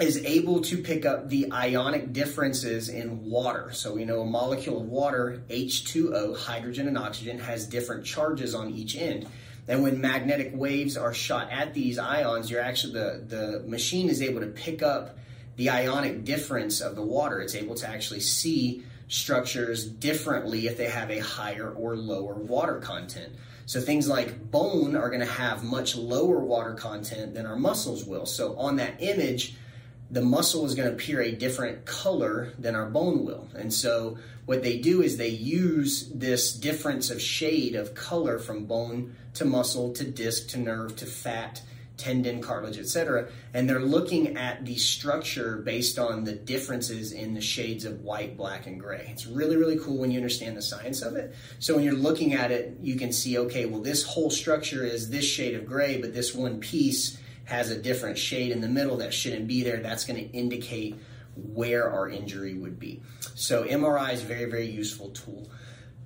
is 0.00 0.18
able 0.24 0.60
to 0.60 0.78
pick 0.78 1.06
up 1.06 1.28
the 1.28 1.50
ionic 1.52 2.12
differences 2.12 2.88
in 2.88 3.24
water. 3.24 3.70
So 3.72 3.94
we 3.94 4.04
know 4.04 4.20
a 4.20 4.26
molecule 4.26 4.80
of 4.80 4.86
water, 4.86 5.42
H2O, 5.48 6.36
hydrogen 6.36 6.86
and 6.88 6.98
oxygen, 6.98 7.38
has 7.38 7.66
different 7.66 8.04
charges 8.04 8.54
on 8.54 8.70
each 8.70 8.96
end. 8.96 9.26
And 9.68 9.82
when 9.82 10.00
magnetic 10.00 10.52
waves 10.54 10.96
are 10.96 11.14
shot 11.14 11.50
at 11.50 11.74
these 11.74 11.98
ions, 11.98 12.50
you're 12.50 12.60
actually 12.60 12.92
the, 12.92 13.24
the 13.26 13.64
machine 13.66 14.08
is 14.08 14.22
able 14.22 14.40
to 14.40 14.46
pick 14.46 14.82
up 14.82 15.18
the 15.56 15.70
ionic 15.70 16.24
difference 16.24 16.80
of 16.80 16.94
the 16.94 17.02
water. 17.02 17.40
It's 17.40 17.54
able 17.54 17.74
to 17.76 17.88
actually 17.88 18.20
see 18.20 18.84
structures 19.08 19.86
differently 19.86 20.66
if 20.66 20.76
they 20.76 20.90
have 20.90 21.10
a 21.10 21.18
higher 21.18 21.70
or 21.70 21.96
lower 21.96 22.34
water 22.34 22.80
content. 22.80 23.32
So 23.64 23.80
things 23.80 24.08
like 24.08 24.50
bone 24.50 24.94
are 24.94 25.08
going 25.08 25.20
to 25.20 25.26
have 25.26 25.64
much 25.64 25.96
lower 25.96 26.38
water 26.38 26.74
content 26.74 27.34
than 27.34 27.46
our 27.46 27.56
muscles 27.56 28.04
will. 28.04 28.26
So 28.26 28.56
on 28.56 28.76
that 28.76 28.94
image, 29.00 29.56
the 30.10 30.22
muscle 30.22 30.64
is 30.64 30.74
going 30.74 30.88
to 30.88 30.94
appear 30.94 31.20
a 31.20 31.32
different 31.32 31.84
color 31.84 32.52
than 32.58 32.74
our 32.74 32.86
bone 32.86 33.24
will. 33.24 33.48
And 33.54 33.72
so 33.72 34.18
what 34.46 34.62
they 34.62 34.78
do 34.78 35.02
is 35.02 35.16
they 35.16 35.28
use 35.28 36.08
this 36.14 36.52
difference 36.52 37.10
of 37.10 37.20
shade 37.20 37.74
of 37.74 37.94
color 37.94 38.38
from 38.38 38.66
bone 38.66 39.16
to 39.34 39.44
muscle 39.44 39.92
to 39.94 40.04
disc 40.04 40.48
to 40.50 40.58
nerve 40.58 40.94
to 40.96 41.06
fat, 41.06 41.62
tendon, 41.96 42.40
cartilage, 42.40 42.78
etc. 42.78 43.28
And 43.54 43.68
they're 43.68 43.80
looking 43.80 44.36
at 44.36 44.64
the 44.64 44.76
structure 44.76 45.56
based 45.56 45.98
on 45.98 46.24
the 46.24 46.32
differences 46.32 47.10
in 47.12 47.34
the 47.34 47.40
shades 47.40 47.84
of 47.84 48.02
white, 48.02 48.36
black, 48.36 48.66
and 48.66 48.78
gray. 48.78 49.08
It's 49.10 49.26
really, 49.26 49.56
really 49.56 49.78
cool 49.78 49.96
when 49.96 50.10
you 50.10 50.18
understand 50.18 50.56
the 50.56 50.62
science 50.62 51.02
of 51.02 51.16
it. 51.16 51.34
So 51.58 51.74
when 51.74 51.84
you're 51.84 51.94
looking 51.94 52.34
at 52.34 52.52
it, 52.52 52.76
you 52.80 52.96
can 52.96 53.12
see, 53.12 53.38
okay, 53.38 53.66
well, 53.66 53.80
this 53.80 54.04
whole 54.04 54.30
structure 54.30 54.84
is 54.84 55.10
this 55.10 55.24
shade 55.24 55.54
of 55.54 55.66
gray, 55.66 56.00
but 56.00 56.14
this 56.14 56.34
one 56.34 56.60
piece 56.60 57.18
has 57.46 57.70
a 57.70 57.80
different 57.80 58.18
shade 58.18 58.52
in 58.52 58.60
the 58.60 58.68
middle 58.68 58.98
that 58.98 59.14
shouldn't 59.14 59.46
be 59.46 59.62
there. 59.62 59.78
That's 59.78 60.04
going 60.04 60.20
to 60.20 60.36
indicate 60.36 60.96
where 61.36 61.90
our 61.90 62.08
injury 62.08 62.54
would 62.54 62.78
be. 62.78 63.02
So 63.34 63.64
MRI 63.64 64.12
is 64.12 64.22
a 64.22 64.26
very, 64.26 64.44
very 64.50 64.66
useful 64.66 65.10
tool. 65.10 65.48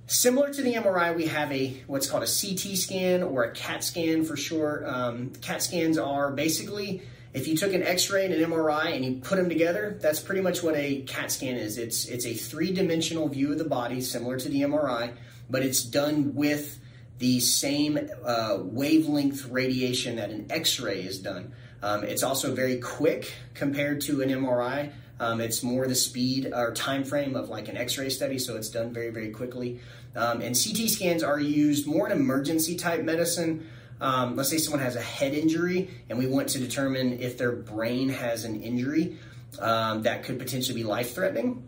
Similar 0.07 0.53
to 0.53 0.61
the 0.61 0.73
MRI, 0.73 1.15
we 1.15 1.27
have 1.27 1.51
a 1.51 1.81
what's 1.87 2.09
called 2.09 2.23
a 2.23 2.25
CT 2.25 2.77
scan 2.77 3.23
or 3.23 3.43
a 3.43 3.51
CAT 3.51 3.83
scan 3.83 4.25
for 4.25 4.35
short. 4.35 4.85
Um, 4.85 5.31
CAT 5.41 5.63
scans 5.63 5.97
are 5.97 6.31
basically 6.31 7.01
if 7.33 7.47
you 7.47 7.55
took 7.55 7.73
an 7.73 7.81
X-ray 7.81 8.25
and 8.25 8.33
an 8.33 8.51
MRI 8.51 8.93
and 8.93 9.05
you 9.05 9.21
put 9.21 9.37
them 9.37 9.47
together, 9.47 9.97
that's 10.01 10.19
pretty 10.19 10.41
much 10.41 10.61
what 10.61 10.75
a 10.75 11.03
CAT 11.03 11.31
scan 11.31 11.55
is. 11.55 11.77
It's 11.77 12.05
it's 12.05 12.25
a 12.25 12.33
three-dimensional 12.33 13.29
view 13.29 13.53
of 13.53 13.57
the 13.57 13.63
body, 13.63 14.01
similar 14.01 14.37
to 14.37 14.49
the 14.49 14.61
MRI, 14.61 15.13
but 15.49 15.63
it's 15.63 15.81
done 15.81 16.35
with 16.35 16.80
the 17.21 17.39
same 17.39 18.09
uh, 18.25 18.57
wavelength 18.59 19.45
radiation 19.45 20.15
that 20.15 20.31
an 20.31 20.47
X-ray 20.49 21.01
is 21.03 21.19
done. 21.19 21.53
Um, 21.83 22.03
it's 22.03 22.23
also 22.23 22.55
very 22.55 22.79
quick 22.79 23.31
compared 23.53 24.01
to 24.01 24.23
an 24.23 24.29
MRI. 24.29 24.91
Um, 25.19 25.39
it's 25.39 25.61
more 25.61 25.85
the 25.85 25.93
speed 25.93 26.51
or 26.51 26.73
time 26.73 27.03
frame 27.03 27.35
of 27.35 27.47
like 27.47 27.67
an 27.67 27.77
X-ray 27.77 28.09
study, 28.09 28.39
so 28.39 28.55
it's 28.55 28.69
done 28.69 28.91
very, 28.91 29.11
very 29.11 29.29
quickly. 29.29 29.79
Um, 30.15 30.41
and 30.41 30.55
CT 30.55 30.89
scans 30.89 31.21
are 31.21 31.39
used 31.39 31.85
more 31.85 32.07
in 32.07 32.11
emergency 32.11 32.75
type 32.75 33.03
medicine. 33.03 33.69
Um, 34.01 34.35
let's 34.35 34.49
say 34.49 34.57
someone 34.57 34.81
has 34.81 34.95
a 34.95 35.01
head 35.01 35.35
injury, 35.35 35.91
and 36.09 36.17
we 36.17 36.25
want 36.25 36.49
to 36.49 36.57
determine 36.57 37.19
if 37.19 37.37
their 37.37 37.51
brain 37.51 38.09
has 38.09 38.45
an 38.45 38.63
injury 38.63 39.19
um, 39.59 40.01
that 40.01 40.23
could 40.23 40.39
potentially 40.39 40.81
be 40.81 40.83
life-threatening. 40.83 41.67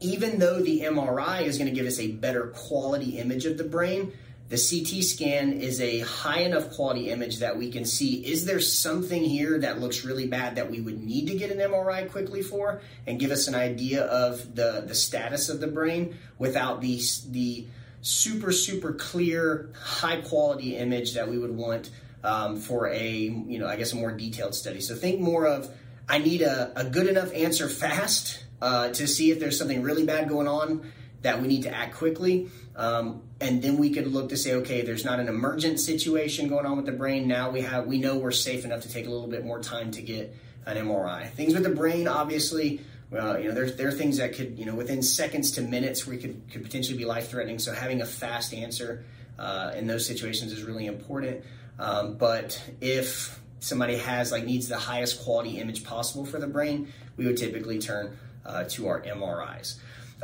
Even 0.00 0.38
though 0.38 0.60
the 0.60 0.82
MRI 0.82 1.42
is 1.42 1.56
going 1.56 1.70
to 1.70 1.74
give 1.74 1.86
us 1.86 1.98
a 1.98 2.08
better 2.08 2.48
quality 2.48 3.18
image 3.18 3.46
of 3.46 3.56
the 3.56 3.64
brain, 3.64 4.12
the 4.50 4.56
CT 4.56 5.04
scan 5.04 5.52
is 5.52 5.80
a 5.80 6.00
high 6.00 6.40
enough 6.40 6.72
quality 6.72 7.08
image 7.08 7.38
that 7.38 7.56
we 7.56 7.70
can 7.70 7.84
see 7.84 8.16
is 8.26 8.44
there 8.44 8.58
something 8.58 9.22
here 9.22 9.60
that 9.60 9.80
looks 9.80 10.04
really 10.04 10.26
bad 10.26 10.56
that 10.56 10.68
we 10.68 10.80
would 10.80 11.00
need 11.00 11.28
to 11.28 11.36
get 11.36 11.52
an 11.52 11.58
MRI 11.58 12.10
quickly 12.10 12.42
for 12.42 12.82
and 13.06 13.20
give 13.20 13.30
us 13.30 13.46
an 13.46 13.54
idea 13.54 14.02
of 14.06 14.56
the, 14.56 14.82
the 14.84 14.94
status 14.94 15.48
of 15.48 15.60
the 15.60 15.68
brain 15.68 16.18
without 16.38 16.80
the, 16.80 17.00
the 17.28 17.64
super, 18.02 18.50
super 18.50 18.92
clear, 18.92 19.70
high 19.80 20.20
quality 20.20 20.76
image 20.76 21.14
that 21.14 21.28
we 21.28 21.38
would 21.38 21.56
want 21.56 21.90
um, 22.24 22.56
for 22.56 22.88
a, 22.88 23.08
you 23.08 23.58
know, 23.60 23.68
I 23.68 23.76
guess 23.76 23.92
a 23.92 23.96
more 23.96 24.10
detailed 24.10 24.56
study. 24.56 24.80
So 24.80 24.96
think 24.96 25.20
more 25.20 25.46
of 25.46 25.72
I 26.08 26.18
need 26.18 26.42
a, 26.42 26.72
a 26.74 26.84
good 26.84 27.06
enough 27.06 27.32
answer 27.32 27.68
fast 27.68 28.42
uh, 28.60 28.88
to 28.88 29.06
see 29.06 29.30
if 29.30 29.38
there's 29.38 29.56
something 29.56 29.82
really 29.82 30.04
bad 30.04 30.28
going 30.28 30.48
on 30.48 30.90
that 31.22 31.40
we 31.40 31.48
need 31.48 31.62
to 31.62 31.74
act 31.74 31.94
quickly. 31.94 32.48
Um, 32.80 33.24
and 33.42 33.60
then 33.60 33.76
we 33.76 33.90
could 33.90 34.06
look 34.06 34.30
to 34.30 34.38
say, 34.38 34.54
okay, 34.54 34.80
there's 34.80 35.04
not 35.04 35.20
an 35.20 35.28
emergent 35.28 35.78
situation 35.78 36.48
going 36.48 36.64
on 36.64 36.78
with 36.78 36.86
the 36.86 36.92
brain. 36.92 37.28
Now 37.28 37.50
we 37.50 37.60
have, 37.60 37.86
we 37.86 37.98
know 37.98 38.16
we're 38.16 38.30
safe 38.30 38.64
enough 38.64 38.80
to 38.82 38.88
take 38.88 39.06
a 39.06 39.10
little 39.10 39.28
bit 39.28 39.44
more 39.44 39.60
time 39.60 39.90
to 39.90 40.00
get 40.00 40.34
an 40.64 40.78
MRI. 40.78 41.28
Things 41.28 41.52
with 41.52 41.64
the 41.64 41.74
brain, 41.74 42.08
obviously, 42.08 42.80
well, 43.10 43.38
you 43.38 43.48
know, 43.48 43.54
there, 43.54 43.70
there 43.70 43.88
are 43.88 43.92
things 43.92 44.16
that 44.16 44.32
could, 44.34 44.58
you 44.58 44.64
know, 44.64 44.74
within 44.74 45.02
seconds 45.02 45.50
to 45.52 45.60
minutes, 45.60 46.06
we 46.06 46.16
could, 46.16 46.40
could 46.50 46.62
potentially 46.62 46.96
be 46.96 47.04
life 47.04 47.28
threatening. 47.28 47.58
So 47.58 47.74
having 47.74 48.00
a 48.00 48.06
fast 48.06 48.54
answer 48.54 49.04
uh, 49.38 49.72
in 49.76 49.86
those 49.86 50.06
situations 50.06 50.50
is 50.50 50.62
really 50.62 50.86
important. 50.86 51.44
Um, 51.78 52.14
but 52.14 52.62
if 52.80 53.38
somebody 53.58 53.98
has 53.98 54.32
like 54.32 54.46
needs 54.46 54.68
the 54.68 54.78
highest 54.78 55.22
quality 55.22 55.58
image 55.58 55.84
possible 55.84 56.24
for 56.24 56.38
the 56.38 56.46
brain, 56.46 56.90
we 57.18 57.26
would 57.26 57.36
typically 57.36 57.78
turn 57.78 58.16
uh, 58.46 58.64
to 58.64 58.88
our 58.88 59.02
MRIs. 59.02 59.76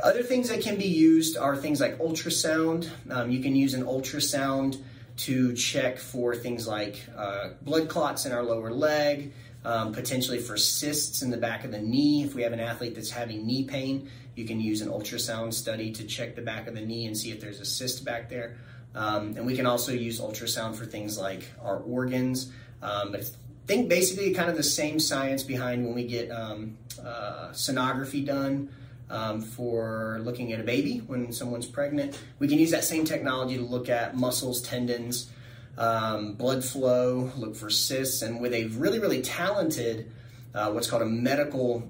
Other 0.03 0.21
things 0.21 0.49
that 0.49 0.61
can 0.61 0.77
be 0.77 0.85
used 0.85 1.37
are 1.37 1.55
things 1.55 1.81
like 1.81 1.97
ultrasound. 1.97 2.89
Um, 3.09 3.31
you 3.31 3.41
can 3.41 3.55
use 3.55 3.73
an 3.73 3.83
ultrasound 3.83 4.81
to 5.17 5.53
check 5.53 5.97
for 5.97 6.35
things 6.35 6.67
like 6.67 7.01
uh, 7.15 7.49
blood 7.63 7.89
clots 7.89 8.27
in 8.27 8.31
our 8.31 8.43
lower 8.43 8.71
leg, 8.71 9.33
um, 9.65 9.93
potentially 9.93 10.37
for 10.37 10.55
cysts 10.55 11.23
in 11.23 11.31
the 11.31 11.37
back 11.37 11.65
of 11.65 11.71
the 11.71 11.81
knee. 11.81 12.23
If 12.23 12.35
we 12.35 12.43
have 12.43 12.53
an 12.53 12.59
athlete 12.59 12.93
that's 12.93 13.09
having 13.09 13.47
knee 13.47 13.63
pain, 13.63 14.09
you 14.35 14.45
can 14.45 14.61
use 14.61 14.81
an 14.81 14.89
ultrasound 14.89 15.53
study 15.53 15.91
to 15.93 16.03
check 16.03 16.35
the 16.35 16.43
back 16.43 16.67
of 16.67 16.75
the 16.75 16.81
knee 16.81 17.07
and 17.07 17.17
see 17.17 17.31
if 17.31 17.41
there's 17.41 17.59
a 17.59 17.65
cyst 17.65 18.05
back 18.05 18.29
there. 18.29 18.57
Um, 18.93 19.35
and 19.35 19.47
we 19.47 19.55
can 19.55 19.65
also 19.65 19.91
use 19.91 20.21
ultrasound 20.21 20.75
for 20.75 20.85
things 20.85 21.17
like 21.17 21.43
our 21.63 21.77
organs. 21.77 22.51
Um, 22.83 23.11
but 23.11 23.29
think 23.65 23.89
basically 23.89 24.33
kind 24.35 24.49
of 24.49 24.55
the 24.55 24.63
same 24.63 24.99
science 24.99 25.41
behind 25.41 25.85
when 25.85 25.95
we 25.95 26.05
get 26.05 26.29
um, 26.29 26.77
uh, 27.03 27.49
sonography 27.51 28.23
done 28.23 28.69
um, 29.09 29.41
for 29.41 30.19
looking 30.23 30.53
at 30.53 30.59
a 30.59 30.63
baby 30.63 30.99
when 30.99 31.31
someone's 31.31 31.65
pregnant. 31.65 32.19
We 32.39 32.47
can 32.47 32.59
use 32.59 32.71
that 32.71 32.83
same 32.83 33.05
technology 33.05 33.57
to 33.57 33.63
look 33.63 33.89
at 33.89 34.15
muscles, 34.15 34.61
tendons, 34.61 35.29
um, 35.77 36.33
blood 36.33 36.63
flow, 36.63 37.31
look 37.37 37.55
for 37.55 37.69
cysts, 37.69 38.21
and 38.21 38.41
with 38.41 38.53
a 38.53 38.65
really, 38.67 38.99
really 38.99 39.21
talented, 39.21 40.11
uh, 40.53 40.71
what's 40.71 40.89
called 40.89 41.03
a 41.03 41.07
medical 41.07 41.89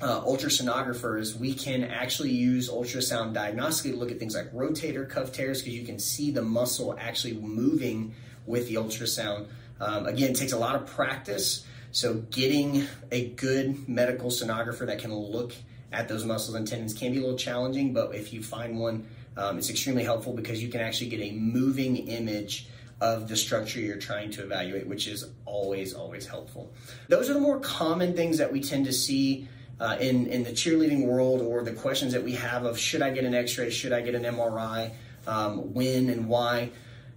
uh, 0.00 0.20
ultrasonographers, 0.22 1.36
we 1.36 1.54
can 1.54 1.84
actually 1.84 2.30
use 2.30 2.70
ultrasound 2.70 3.34
diagnostically 3.34 3.90
to 3.90 3.96
look 3.96 4.10
at 4.10 4.18
things 4.18 4.34
like 4.34 4.52
rotator 4.52 5.08
cuff 5.08 5.32
tears 5.32 5.62
because 5.62 5.74
you 5.74 5.84
can 5.84 5.98
see 5.98 6.30
the 6.30 6.42
muscle 6.42 6.96
actually 6.98 7.34
moving 7.34 8.14
with 8.46 8.68
the 8.68 8.74
ultrasound. 8.74 9.46
Um, 9.80 10.06
again, 10.06 10.30
it 10.30 10.36
takes 10.36 10.52
a 10.52 10.58
lot 10.58 10.74
of 10.76 10.86
practice. 10.86 11.64
So, 11.90 12.14
getting 12.14 12.86
a 13.12 13.28
good 13.30 13.88
medical 13.88 14.30
sonographer 14.30 14.86
that 14.86 14.98
can 14.98 15.14
look 15.14 15.54
at 15.94 16.08
those 16.08 16.24
muscles 16.24 16.56
and 16.56 16.66
tendons 16.66 16.92
can 16.92 17.12
be 17.12 17.18
a 17.18 17.20
little 17.20 17.38
challenging, 17.38 17.92
but 17.92 18.14
if 18.14 18.32
you 18.32 18.42
find 18.42 18.78
one, 18.78 19.06
um, 19.36 19.58
it's 19.58 19.70
extremely 19.70 20.04
helpful 20.04 20.32
because 20.32 20.62
you 20.62 20.68
can 20.68 20.80
actually 20.80 21.08
get 21.08 21.20
a 21.20 21.32
moving 21.32 21.96
image 22.08 22.68
of 23.00 23.28
the 23.28 23.36
structure 23.36 23.80
you're 23.80 23.96
trying 23.96 24.30
to 24.32 24.42
evaluate, 24.42 24.86
which 24.86 25.06
is 25.06 25.26
always, 25.44 25.94
always 25.94 26.26
helpful. 26.26 26.72
Those 27.08 27.30
are 27.30 27.34
the 27.34 27.40
more 27.40 27.60
common 27.60 28.14
things 28.14 28.38
that 28.38 28.52
we 28.52 28.60
tend 28.60 28.86
to 28.86 28.92
see 28.92 29.48
uh, 29.80 29.96
in, 30.00 30.26
in 30.26 30.44
the 30.44 30.50
cheerleading 30.50 31.06
world 31.06 31.40
or 31.40 31.62
the 31.62 31.72
questions 31.72 32.12
that 32.12 32.22
we 32.22 32.32
have 32.32 32.64
of 32.64 32.78
should 32.78 33.02
I 33.02 33.10
get 33.10 33.24
an 33.24 33.34
x 33.34 33.58
ray, 33.58 33.70
should 33.70 33.92
I 33.92 34.00
get 34.00 34.14
an 34.14 34.22
MRI, 34.22 34.92
um, 35.26 35.74
when 35.74 36.08
and 36.10 36.28
why. 36.28 36.70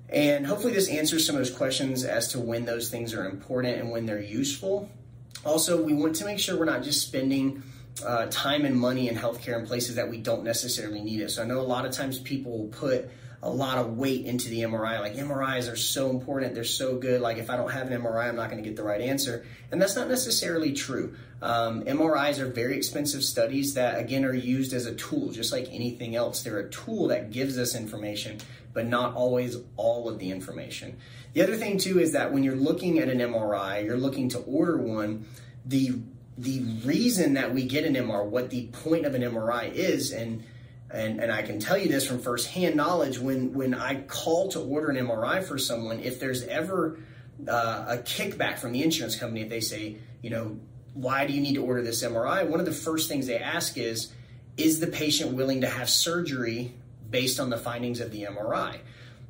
And 0.10 0.48
hopefully, 0.48 0.74
this 0.74 0.90
answers 0.90 1.26
some 1.26 1.36
of 1.36 1.42
those 1.42 1.56
questions 1.56 2.04
as 2.04 2.30
to 2.30 2.40
when 2.40 2.66
those 2.66 2.90
things 2.90 3.14
are 3.14 3.26
important 3.26 3.78
and 3.78 3.92
when 3.92 4.06
they're 4.06 4.22
useful. 4.22 4.90
Also, 5.46 5.82
we 5.82 5.94
want 5.94 6.16
to 6.16 6.26
make 6.26 6.40
sure 6.40 6.58
we're 6.58 6.66
not 6.66 6.84
just 6.84 7.06
spending 7.06 7.62
uh, 8.06 8.28
time 8.30 8.66
and 8.66 8.76
money 8.76 9.10
in 9.10 9.16
healthcare 9.16 9.60
in 9.60 9.66
places 9.66 9.96
that 9.96 10.10
we 10.10 10.18
don't 10.18 10.44
necessarily 10.44 11.02
need 11.02 11.22
it. 11.22 11.32
So 11.32 11.44
I 11.44 11.46
know 11.46 11.60
a 11.60 11.62
lot 11.62 11.86
of 11.86 11.92
times 11.92 12.20
people 12.20 12.58
will 12.58 12.68
put 12.68 13.10
a 13.44 13.50
lot 13.50 13.78
of 13.78 13.98
weight 13.98 14.26
into 14.26 14.50
the 14.50 14.62
MRI. 14.62 15.00
Like 15.00 15.16
MRIs 15.16 15.72
are 15.72 15.76
so 15.76 16.10
important, 16.10 16.56
they're 16.56 16.64
so 16.64 16.98
good. 16.98 17.22
Like 17.22 17.38
if 17.38 17.50
I 17.50 17.56
don't 17.56 17.72
have 17.72 17.90
an 17.90 18.02
MRI, 18.02 18.28
I'm 18.28 18.36
not 18.36 18.50
going 18.50 18.62
to 18.62 18.68
get 18.68 18.76
the 18.76 18.84
right 18.84 19.02
answer. 19.02 19.46
And 19.72 19.82
that's 19.82 19.96
not 19.96 20.10
necessarily 20.10 20.74
true. 20.74 21.16
Um, 21.42 21.84
MRIs 21.84 22.40
are 22.40 22.48
very 22.48 22.76
expensive 22.76 23.24
studies 23.24 23.76
that, 23.76 24.00
again, 24.00 24.26
are 24.26 24.34
used 24.34 24.74
as 24.74 24.88
a 24.88 24.96
tool, 24.96 25.32
just 25.32 25.52
like 25.52 25.68
anything 25.72 26.16
else. 26.16 26.42
They're 26.42 26.60
a 26.60 26.70
tool 26.70 27.10
that 27.10 27.30
gives 27.30 27.60
us 27.60 27.76
information, 27.76 28.40
but 28.74 28.88
not 28.88 29.14
always 29.14 29.58
all 29.76 30.10
of 30.10 30.18
the 30.18 30.32
information. 30.32 30.98
The 31.34 31.44
other 31.44 31.56
thing, 31.56 31.78
too, 31.78 32.00
is 32.00 32.14
that 32.14 32.34
when 32.34 32.44
you're 32.44 32.56
looking 32.56 32.98
at 32.98 33.08
an 33.08 33.20
MRI, 33.20 33.86
you're 33.86 33.98
looking 33.98 34.30
to 34.30 34.40
order 34.40 34.78
one, 34.78 35.26
the 35.64 36.00
the 36.38 36.62
reason 36.86 37.34
that 37.34 37.54
we 37.54 37.64
get 37.64 37.84
an 37.84 37.96
MRI, 37.96 38.26
what 38.26 38.50
the 38.50 38.68
point 38.68 39.06
of 39.06 39.16
an 39.16 39.22
MRI 39.22 39.72
is, 39.74 40.12
and 40.12 40.44
and, 40.90 41.20
and 41.20 41.34
I 41.34 41.42
can 41.42 41.60
tell 41.60 41.78
you 41.78 41.90
this 41.90 42.08
from 42.08 42.20
firsthand 42.20 42.76
knowledge 42.76 43.20
when 43.20 43.54
when 43.54 43.74
I 43.74 44.02
call 44.02 44.50
to 44.50 44.62
order 44.62 44.90
an 44.90 44.96
MRI 44.96 45.44
for 45.44 45.58
someone, 45.58 46.00
if 46.00 46.20
there's 46.20 46.44
ever 46.44 47.00
uh, 47.48 47.86
a 47.90 47.98
kickback 47.98 48.60
from 48.60 48.72
the 48.72 48.84
insurance 48.84 49.16
company, 49.16 49.42
if 49.42 49.50
they 49.50 49.60
say, 49.60 49.98
you 50.22 50.30
know, 50.30 50.58
why 50.94 51.28
do 51.28 51.34
you 51.34 51.42
need 51.42 51.56
to 51.56 51.64
order 51.64 51.82
this 51.82 52.04
MRI? 52.04 52.48
One 52.48 52.60
of 52.60 52.66
the 52.66 52.72
first 52.72 53.10
things 53.10 53.28
they 53.28 53.38
ask 53.38 53.78
is, 53.78 54.14
is 54.56 54.80
the 54.80 54.88
patient 54.88 55.34
willing 55.34 55.62
to 55.62 55.68
have 55.68 55.90
surgery 55.90 56.74
based 57.10 57.40
on 57.40 57.50
the 57.50 57.58
findings 57.58 58.00
of 58.00 58.12
the 58.12 58.24
MRI? 58.24 58.78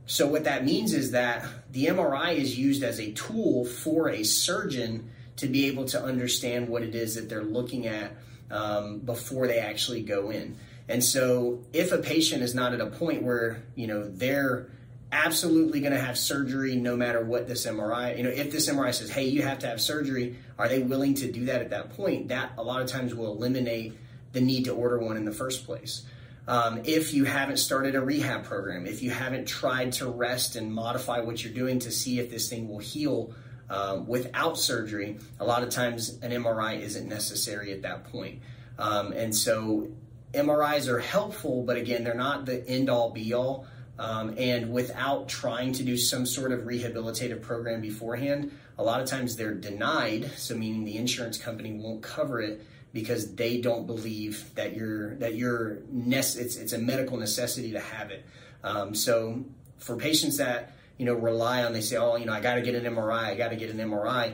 So 0.06 0.28
what 0.28 0.46
that 0.46 0.64
means 0.64 0.94
is 0.94 1.12
that 1.12 1.46
the 1.72 1.88
MRI 1.88 2.36
is 2.36 2.58
used 2.58 2.84
as 2.84 3.00
a 3.00 3.12
tool 3.12 3.66
for 3.66 4.10
a 4.10 4.24
surgeon 4.24 5.10
to 5.38 5.48
be 5.48 5.68
able 5.68 5.86
to 5.86 6.02
understand 6.02 6.68
what 6.68 6.84
it 6.84 6.96
is 6.96 7.16
that 7.16 7.30
they're 7.30 7.44
looking 7.44 7.88
at 7.88 8.12
um, 8.52 9.00
before 9.00 9.48
they 9.48 9.60
actually 9.60 10.02
go 10.04 10.30
in. 10.30 10.58
And 10.90 11.04
so 11.04 11.64
if 11.74 11.92
a 11.92 11.98
patient 11.98 12.44
is 12.44 12.56
not 12.56 12.74
at 12.74 12.82
a 12.82 12.88
point 12.88 13.24
where, 13.24 13.64
you 13.76 13.88
know, 13.88 14.08
they're 14.08 14.70
absolutely 15.12 15.80
going 15.80 15.94
to 15.94 16.00
have 16.00 16.18
surgery 16.18 16.76
no 16.76 16.96
matter 16.96 17.24
what 17.24 17.48
this 17.48 17.66
MRI, 17.66 18.18
you 18.18 18.24
know, 18.24 18.30
if 18.30 18.52
this 18.52 18.70
MRI 18.70 18.94
says, 18.94 19.10
hey, 19.10 19.26
you 19.26 19.42
have 19.42 19.60
to 19.60 19.68
have 19.68 19.82
surgery, 19.82 20.38
are 20.58 20.68
they 20.68 20.80
willing 20.80 21.14
to 21.16 21.32
do 21.32 21.46
that 21.46 21.62
at 21.62 21.70
that 21.70 21.96
point? 21.96 22.30
That 22.30 22.52
a 22.58 22.64
lot 22.64 22.82
of 22.82 22.88
times 22.88 23.14
will 23.14 23.32
eliminate 23.34 23.98
the 24.34 24.42
need 24.42 24.66
to 24.66 24.74
order 24.74 25.00
one 25.00 25.18
in 25.18 25.26
the 25.26 25.32
first 25.32 25.66
place. 25.66 26.04
Um, 26.48 26.82
if 26.86 27.14
you 27.14 27.26
haven't 27.26 27.58
started 27.58 27.96
a 27.96 28.02
rehab 28.02 28.46
program, 28.46 28.86
if 28.86 29.04
you 29.04 29.12
haven't 29.12 29.48
tried 29.48 29.92
to 29.94 30.10
rest 30.10 30.56
and 30.56 30.74
modify 30.74 31.20
what 31.20 31.44
you're 31.44 31.54
doing 31.54 31.80
to 31.80 31.92
see 31.92 32.20
if 32.20 32.30
this 32.30 32.50
thing 32.50 32.70
will 32.70 32.80
heal 32.80 33.34
um, 33.70 34.08
without 34.08 34.58
surgery, 34.58 35.18
a 35.40 35.46
lot 35.46 35.64
of 35.64 35.70
times 35.70 36.18
an 36.22 36.32
MRI 36.32 36.80
isn't 36.80 37.08
necessary 37.08 37.74
at 37.74 37.82
that 37.82 38.06
point. 38.06 38.42
Um, 38.80 39.12
and 39.12 39.36
so 39.36 39.90
MRIs 40.34 40.88
are 40.88 41.00
helpful, 41.00 41.64
but 41.64 41.78
again, 41.78 42.04
they're 42.04 42.14
not 42.14 42.46
the 42.46 42.68
end 42.68 42.90
all 42.90 43.12
be 43.12 43.34
all. 43.34 43.66
Um, 44.00 44.36
and 44.38 44.72
without 44.72 45.28
trying 45.28 45.74
to 45.74 45.84
do 45.84 45.98
some 45.98 46.26
sort 46.26 46.52
of 46.52 46.62
rehabilitative 46.62 47.42
program 47.42 47.82
beforehand, 47.82 48.52
a 48.78 48.84
lot 48.84 49.02
of 49.02 49.08
times 49.08 49.36
they're 49.36 49.56
denied. 49.56 50.30
So, 50.38 50.56
meaning 50.56 50.86
the 50.86 50.98
insurance 50.98 51.38
company 51.40 51.74
won't 51.74 52.04
cover 52.04 52.40
it 52.40 52.62
because 52.94 53.34
they 53.34 53.60
don't 53.60 53.88
believe 53.88 54.54
that 54.54 54.76
you're 54.76 55.16
that 55.16 55.34
you're 55.34 55.78
nece- 55.94 56.38
it's 56.38 56.58
it's 56.58 56.74
a 56.74 56.78
medical 56.78 57.18
necessity 57.18 57.72
to 57.72 57.80
have 57.80 58.12
it. 58.12 58.24
Um, 58.64 58.94
so, 58.94 59.44
for 59.80 59.96
patients 59.96 60.38
that 60.38 60.77
you 60.98 61.06
know 61.06 61.14
rely 61.14 61.64
on, 61.64 61.74
they 61.74 61.82
say, 61.82 61.98
oh, 61.98 62.16
you 62.16 62.26
know, 62.26 62.34
I 62.34 62.42
got 62.42 62.56
to 62.56 62.62
get 62.62 62.76
an 62.76 62.84
MRI, 62.96 63.26
I 63.26 63.36
got 63.36 63.50
to 63.50 63.56
get 63.56 63.70
an 63.70 63.78
MRI. 63.78 64.34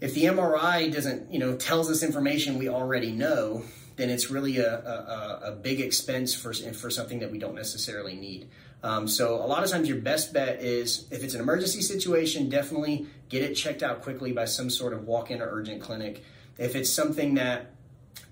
If 0.00 0.14
the 0.14 0.24
MRI 0.24 0.92
doesn't, 0.92 1.32
you 1.32 1.38
know, 1.38 1.56
tells 1.56 1.90
us 1.90 2.02
information 2.02 2.58
we 2.58 2.68
already 2.68 3.10
know, 3.10 3.64
then 3.96 4.10
it's 4.10 4.30
really 4.30 4.58
a, 4.58 4.72
a, 4.72 5.40
a, 5.46 5.52
big 5.52 5.80
expense 5.80 6.32
for, 6.32 6.54
for 6.54 6.88
something 6.88 7.18
that 7.18 7.32
we 7.32 7.38
don't 7.38 7.56
necessarily 7.56 8.14
need. 8.14 8.48
Um, 8.84 9.08
so 9.08 9.34
a 9.34 9.46
lot 9.46 9.64
of 9.64 9.70
times 9.70 9.88
your 9.88 9.98
best 9.98 10.32
bet 10.32 10.62
is 10.62 11.08
if 11.10 11.24
it's 11.24 11.34
an 11.34 11.40
emergency 11.40 11.82
situation, 11.82 12.48
definitely 12.48 13.08
get 13.28 13.42
it 13.42 13.54
checked 13.54 13.82
out 13.82 14.02
quickly 14.02 14.30
by 14.30 14.44
some 14.44 14.70
sort 14.70 14.92
of 14.92 15.04
walk-in 15.04 15.42
or 15.42 15.48
urgent 15.50 15.82
clinic. 15.82 16.22
If 16.58 16.76
it's 16.76 16.90
something 16.90 17.34
that 17.34 17.72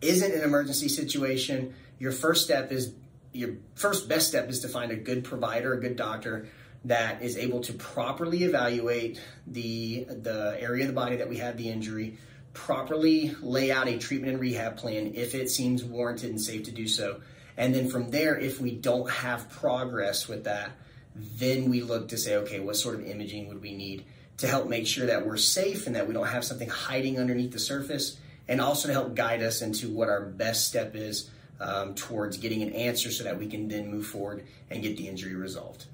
isn't 0.00 0.32
an 0.32 0.42
emergency 0.42 0.88
situation, 0.88 1.74
your 1.98 2.12
first 2.12 2.44
step 2.44 2.70
is 2.70 2.92
your 3.32 3.56
first 3.74 4.08
best 4.08 4.28
step 4.28 4.48
is 4.48 4.60
to 4.60 4.68
find 4.68 4.92
a 4.92 4.96
good 4.96 5.24
provider, 5.24 5.74
a 5.74 5.80
good 5.80 5.96
doctor 5.96 6.48
that 6.86 7.22
is 7.22 7.36
able 7.36 7.60
to 7.60 7.72
properly 7.72 8.44
evaluate 8.44 9.20
the 9.46 10.04
the 10.04 10.56
area 10.58 10.84
of 10.84 10.88
the 10.88 10.94
body 10.94 11.16
that 11.16 11.28
we 11.28 11.36
had 11.36 11.58
the 11.58 11.68
injury, 11.68 12.18
properly 12.52 13.34
lay 13.40 13.70
out 13.70 13.88
a 13.88 13.98
treatment 13.98 14.32
and 14.32 14.40
rehab 14.40 14.76
plan 14.76 15.12
if 15.14 15.34
it 15.34 15.50
seems 15.50 15.84
warranted 15.84 16.30
and 16.30 16.40
safe 16.40 16.64
to 16.64 16.72
do 16.72 16.86
so. 16.88 17.20
And 17.56 17.74
then 17.74 17.88
from 17.88 18.10
there, 18.10 18.38
if 18.38 18.60
we 18.60 18.70
don't 18.70 19.10
have 19.10 19.50
progress 19.50 20.28
with 20.28 20.44
that, 20.44 20.70
then 21.14 21.70
we 21.70 21.82
look 21.82 22.08
to 22.08 22.18
say, 22.18 22.36
okay, 22.36 22.60
what 22.60 22.76
sort 22.76 22.96
of 22.96 23.06
imaging 23.06 23.48
would 23.48 23.62
we 23.62 23.74
need 23.74 24.04
to 24.38 24.46
help 24.46 24.68
make 24.68 24.86
sure 24.86 25.06
that 25.06 25.26
we're 25.26 25.38
safe 25.38 25.86
and 25.86 25.96
that 25.96 26.06
we 26.06 26.12
don't 26.12 26.26
have 26.26 26.44
something 26.44 26.68
hiding 26.68 27.18
underneath 27.18 27.52
the 27.52 27.58
surface, 27.58 28.18
and 28.48 28.60
also 28.60 28.88
to 28.88 28.92
help 28.92 29.14
guide 29.14 29.42
us 29.42 29.62
into 29.62 29.88
what 29.88 30.08
our 30.08 30.20
best 30.20 30.68
step 30.68 30.94
is 30.94 31.30
um, 31.58 31.94
towards 31.94 32.36
getting 32.36 32.62
an 32.62 32.72
answer 32.74 33.10
so 33.10 33.24
that 33.24 33.38
we 33.38 33.46
can 33.46 33.68
then 33.68 33.90
move 33.90 34.06
forward 34.06 34.46
and 34.70 34.82
get 34.82 34.96
the 34.98 35.08
injury 35.08 35.34
resolved. 35.34 35.86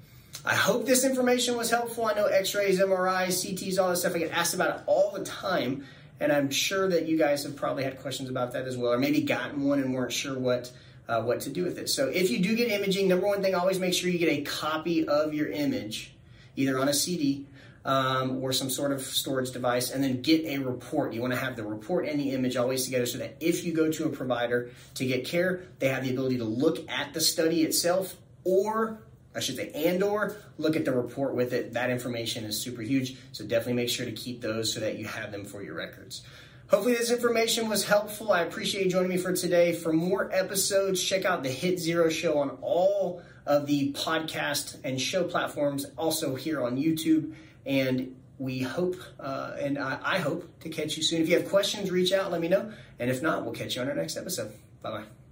I 0.45 0.55
hope 0.55 0.85
this 0.85 1.05
information 1.05 1.55
was 1.55 1.69
helpful. 1.69 2.05
I 2.05 2.13
know 2.13 2.25
x 2.25 2.53
rays, 2.53 2.79
MRIs, 2.79 3.45
CTs, 3.45 3.79
all 3.81 3.89
this 3.89 4.01
stuff. 4.01 4.15
I 4.15 4.19
get 4.19 4.31
asked 4.31 4.53
about 4.53 4.75
it 4.75 4.83
all 4.87 5.11
the 5.11 5.23
time. 5.23 5.85
And 6.19 6.31
I'm 6.31 6.49
sure 6.51 6.87
that 6.89 7.07
you 7.07 7.17
guys 7.17 7.43
have 7.43 7.55
probably 7.55 7.83
had 7.83 7.99
questions 7.99 8.29
about 8.29 8.51
that 8.53 8.65
as 8.65 8.77
well, 8.77 8.93
or 8.93 8.97
maybe 8.97 9.21
gotten 9.21 9.63
one 9.63 9.79
and 9.79 9.93
weren't 9.93 10.11
sure 10.11 10.37
what 10.37 10.71
uh, 11.07 11.21
what 11.21 11.41
to 11.41 11.49
do 11.49 11.63
with 11.63 11.77
it. 11.77 11.89
So 11.89 12.07
if 12.07 12.29
you 12.29 12.39
do 12.39 12.55
get 12.55 12.69
imaging, 12.71 13.07
number 13.07 13.27
one 13.27 13.41
thing, 13.41 13.55
always 13.55 13.79
make 13.79 13.93
sure 13.93 14.09
you 14.09 14.19
get 14.19 14.29
a 14.29 14.41
copy 14.41 15.05
of 15.07 15.33
your 15.33 15.47
image, 15.47 16.13
either 16.55 16.79
on 16.79 16.87
a 16.87 16.93
CD 16.93 17.45
um, 17.83 18.41
or 18.41 18.53
some 18.53 18.69
sort 18.69 18.91
of 18.93 19.01
storage 19.01 19.51
device, 19.51 19.91
and 19.91 20.03
then 20.03 20.21
get 20.21 20.45
a 20.45 20.59
report. 20.59 21.13
You 21.13 21.21
want 21.21 21.33
to 21.33 21.39
have 21.39 21.55
the 21.55 21.63
report 21.63 22.07
and 22.07 22.19
the 22.19 22.31
image 22.31 22.55
always 22.55 22.85
together 22.85 23.05
so 23.05 23.17
that 23.17 23.35
if 23.41 23.65
you 23.65 23.73
go 23.73 23.91
to 23.91 24.05
a 24.05 24.09
provider 24.09 24.71
to 24.95 25.05
get 25.05 25.25
care, 25.25 25.63
they 25.79 25.89
have 25.89 26.03
the 26.03 26.11
ability 26.11 26.37
to 26.37 26.45
look 26.45 26.89
at 26.89 27.13
the 27.13 27.21
study 27.21 27.63
itself 27.63 28.15
or 28.45 28.99
I 29.35 29.39
should 29.39 29.55
say, 29.55 29.71
and 29.73 30.03
or 30.03 30.35
look 30.57 30.75
at 30.75 30.85
the 30.85 30.91
report 30.91 31.35
with 31.35 31.53
it. 31.53 31.73
That 31.73 31.89
information 31.89 32.43
is 32.43 32.59
super 32.59 32.81
huge. 32.81 33.17
So 33.31 33.45
definitely 33.45 33.73
make 33.73 33.89
sure 33.89 34.05
to 34.05 34.11
keep 34.11 34.41
those 34.41 34.73
so 34.73 34.79
that 34.79 34.97
you 34.97 35.05
have 35.05 35.31
them 35.31 35.45
for 35.45 35.63
your 35.63 35.75
records. 35.75 36.23
Hopefully 36.67 36.93
this 36.95 37.11
information 37.11 37.69
was 37.69 37.83
helpful. 37.83 38.31
I 38.31 38.41
appreciate 38.41 38.85
you 38.85 38.91
joining 38.91 39.09
me 39.09 39.17
for 39.17 39.33
today. 39.33 39.73
For 39.73 39.93
more 39.93 40.31
episodes, 40.33 41.03
check 41.03 41.25
out 41.25 41.43
the 41.43 41.49
Hit 41.49 41.79
Zero 41.79 42.09
Show 42.09 42.39
on 42.39 42.57
all 42.61 43.21
of 43.45 43.67
the 43.67 43.91
podcast 43.93 44.77
and 44.83 44.99
show 44.99 45.23
platforms, 45.23 45.85
also 45.97 46.35
here 46.35 46.63
on 46.63 46.77
YouTube. 46.77 47.33
And 47.65 48.15
we 48.39 48.59
hope, 48.59 48.95
uh, 49.19 49.55
and 49.59 49.77
I, 49.77 49.99
I 50.03 50.17
hope 50.19 50.61
to 50.61 50.69
catch 50.69 50.97
you 50.97 51.03
soon. 51.03 51.21
If 51.21 51.29
you 51.29 51.37
have 51.37 51.49
questions, 51.49 51.91
reach 51.91 52.11
out, 52.11 52.31
let 52.31 52.41
me 52.41 52.47
know. 52.47 52.71
And 52.99 53.09
if 53.09 53.21
not, 53.21 53.43
we'll 53.43 53.53
catch 53.53 53.75
you 53.75 53.81
on 53.81 53.89
our 53.89 53.95
next 53.95 54.17
episode. 54.17 54.51
Bye 54.81 54.91
bye. 54.91 55.22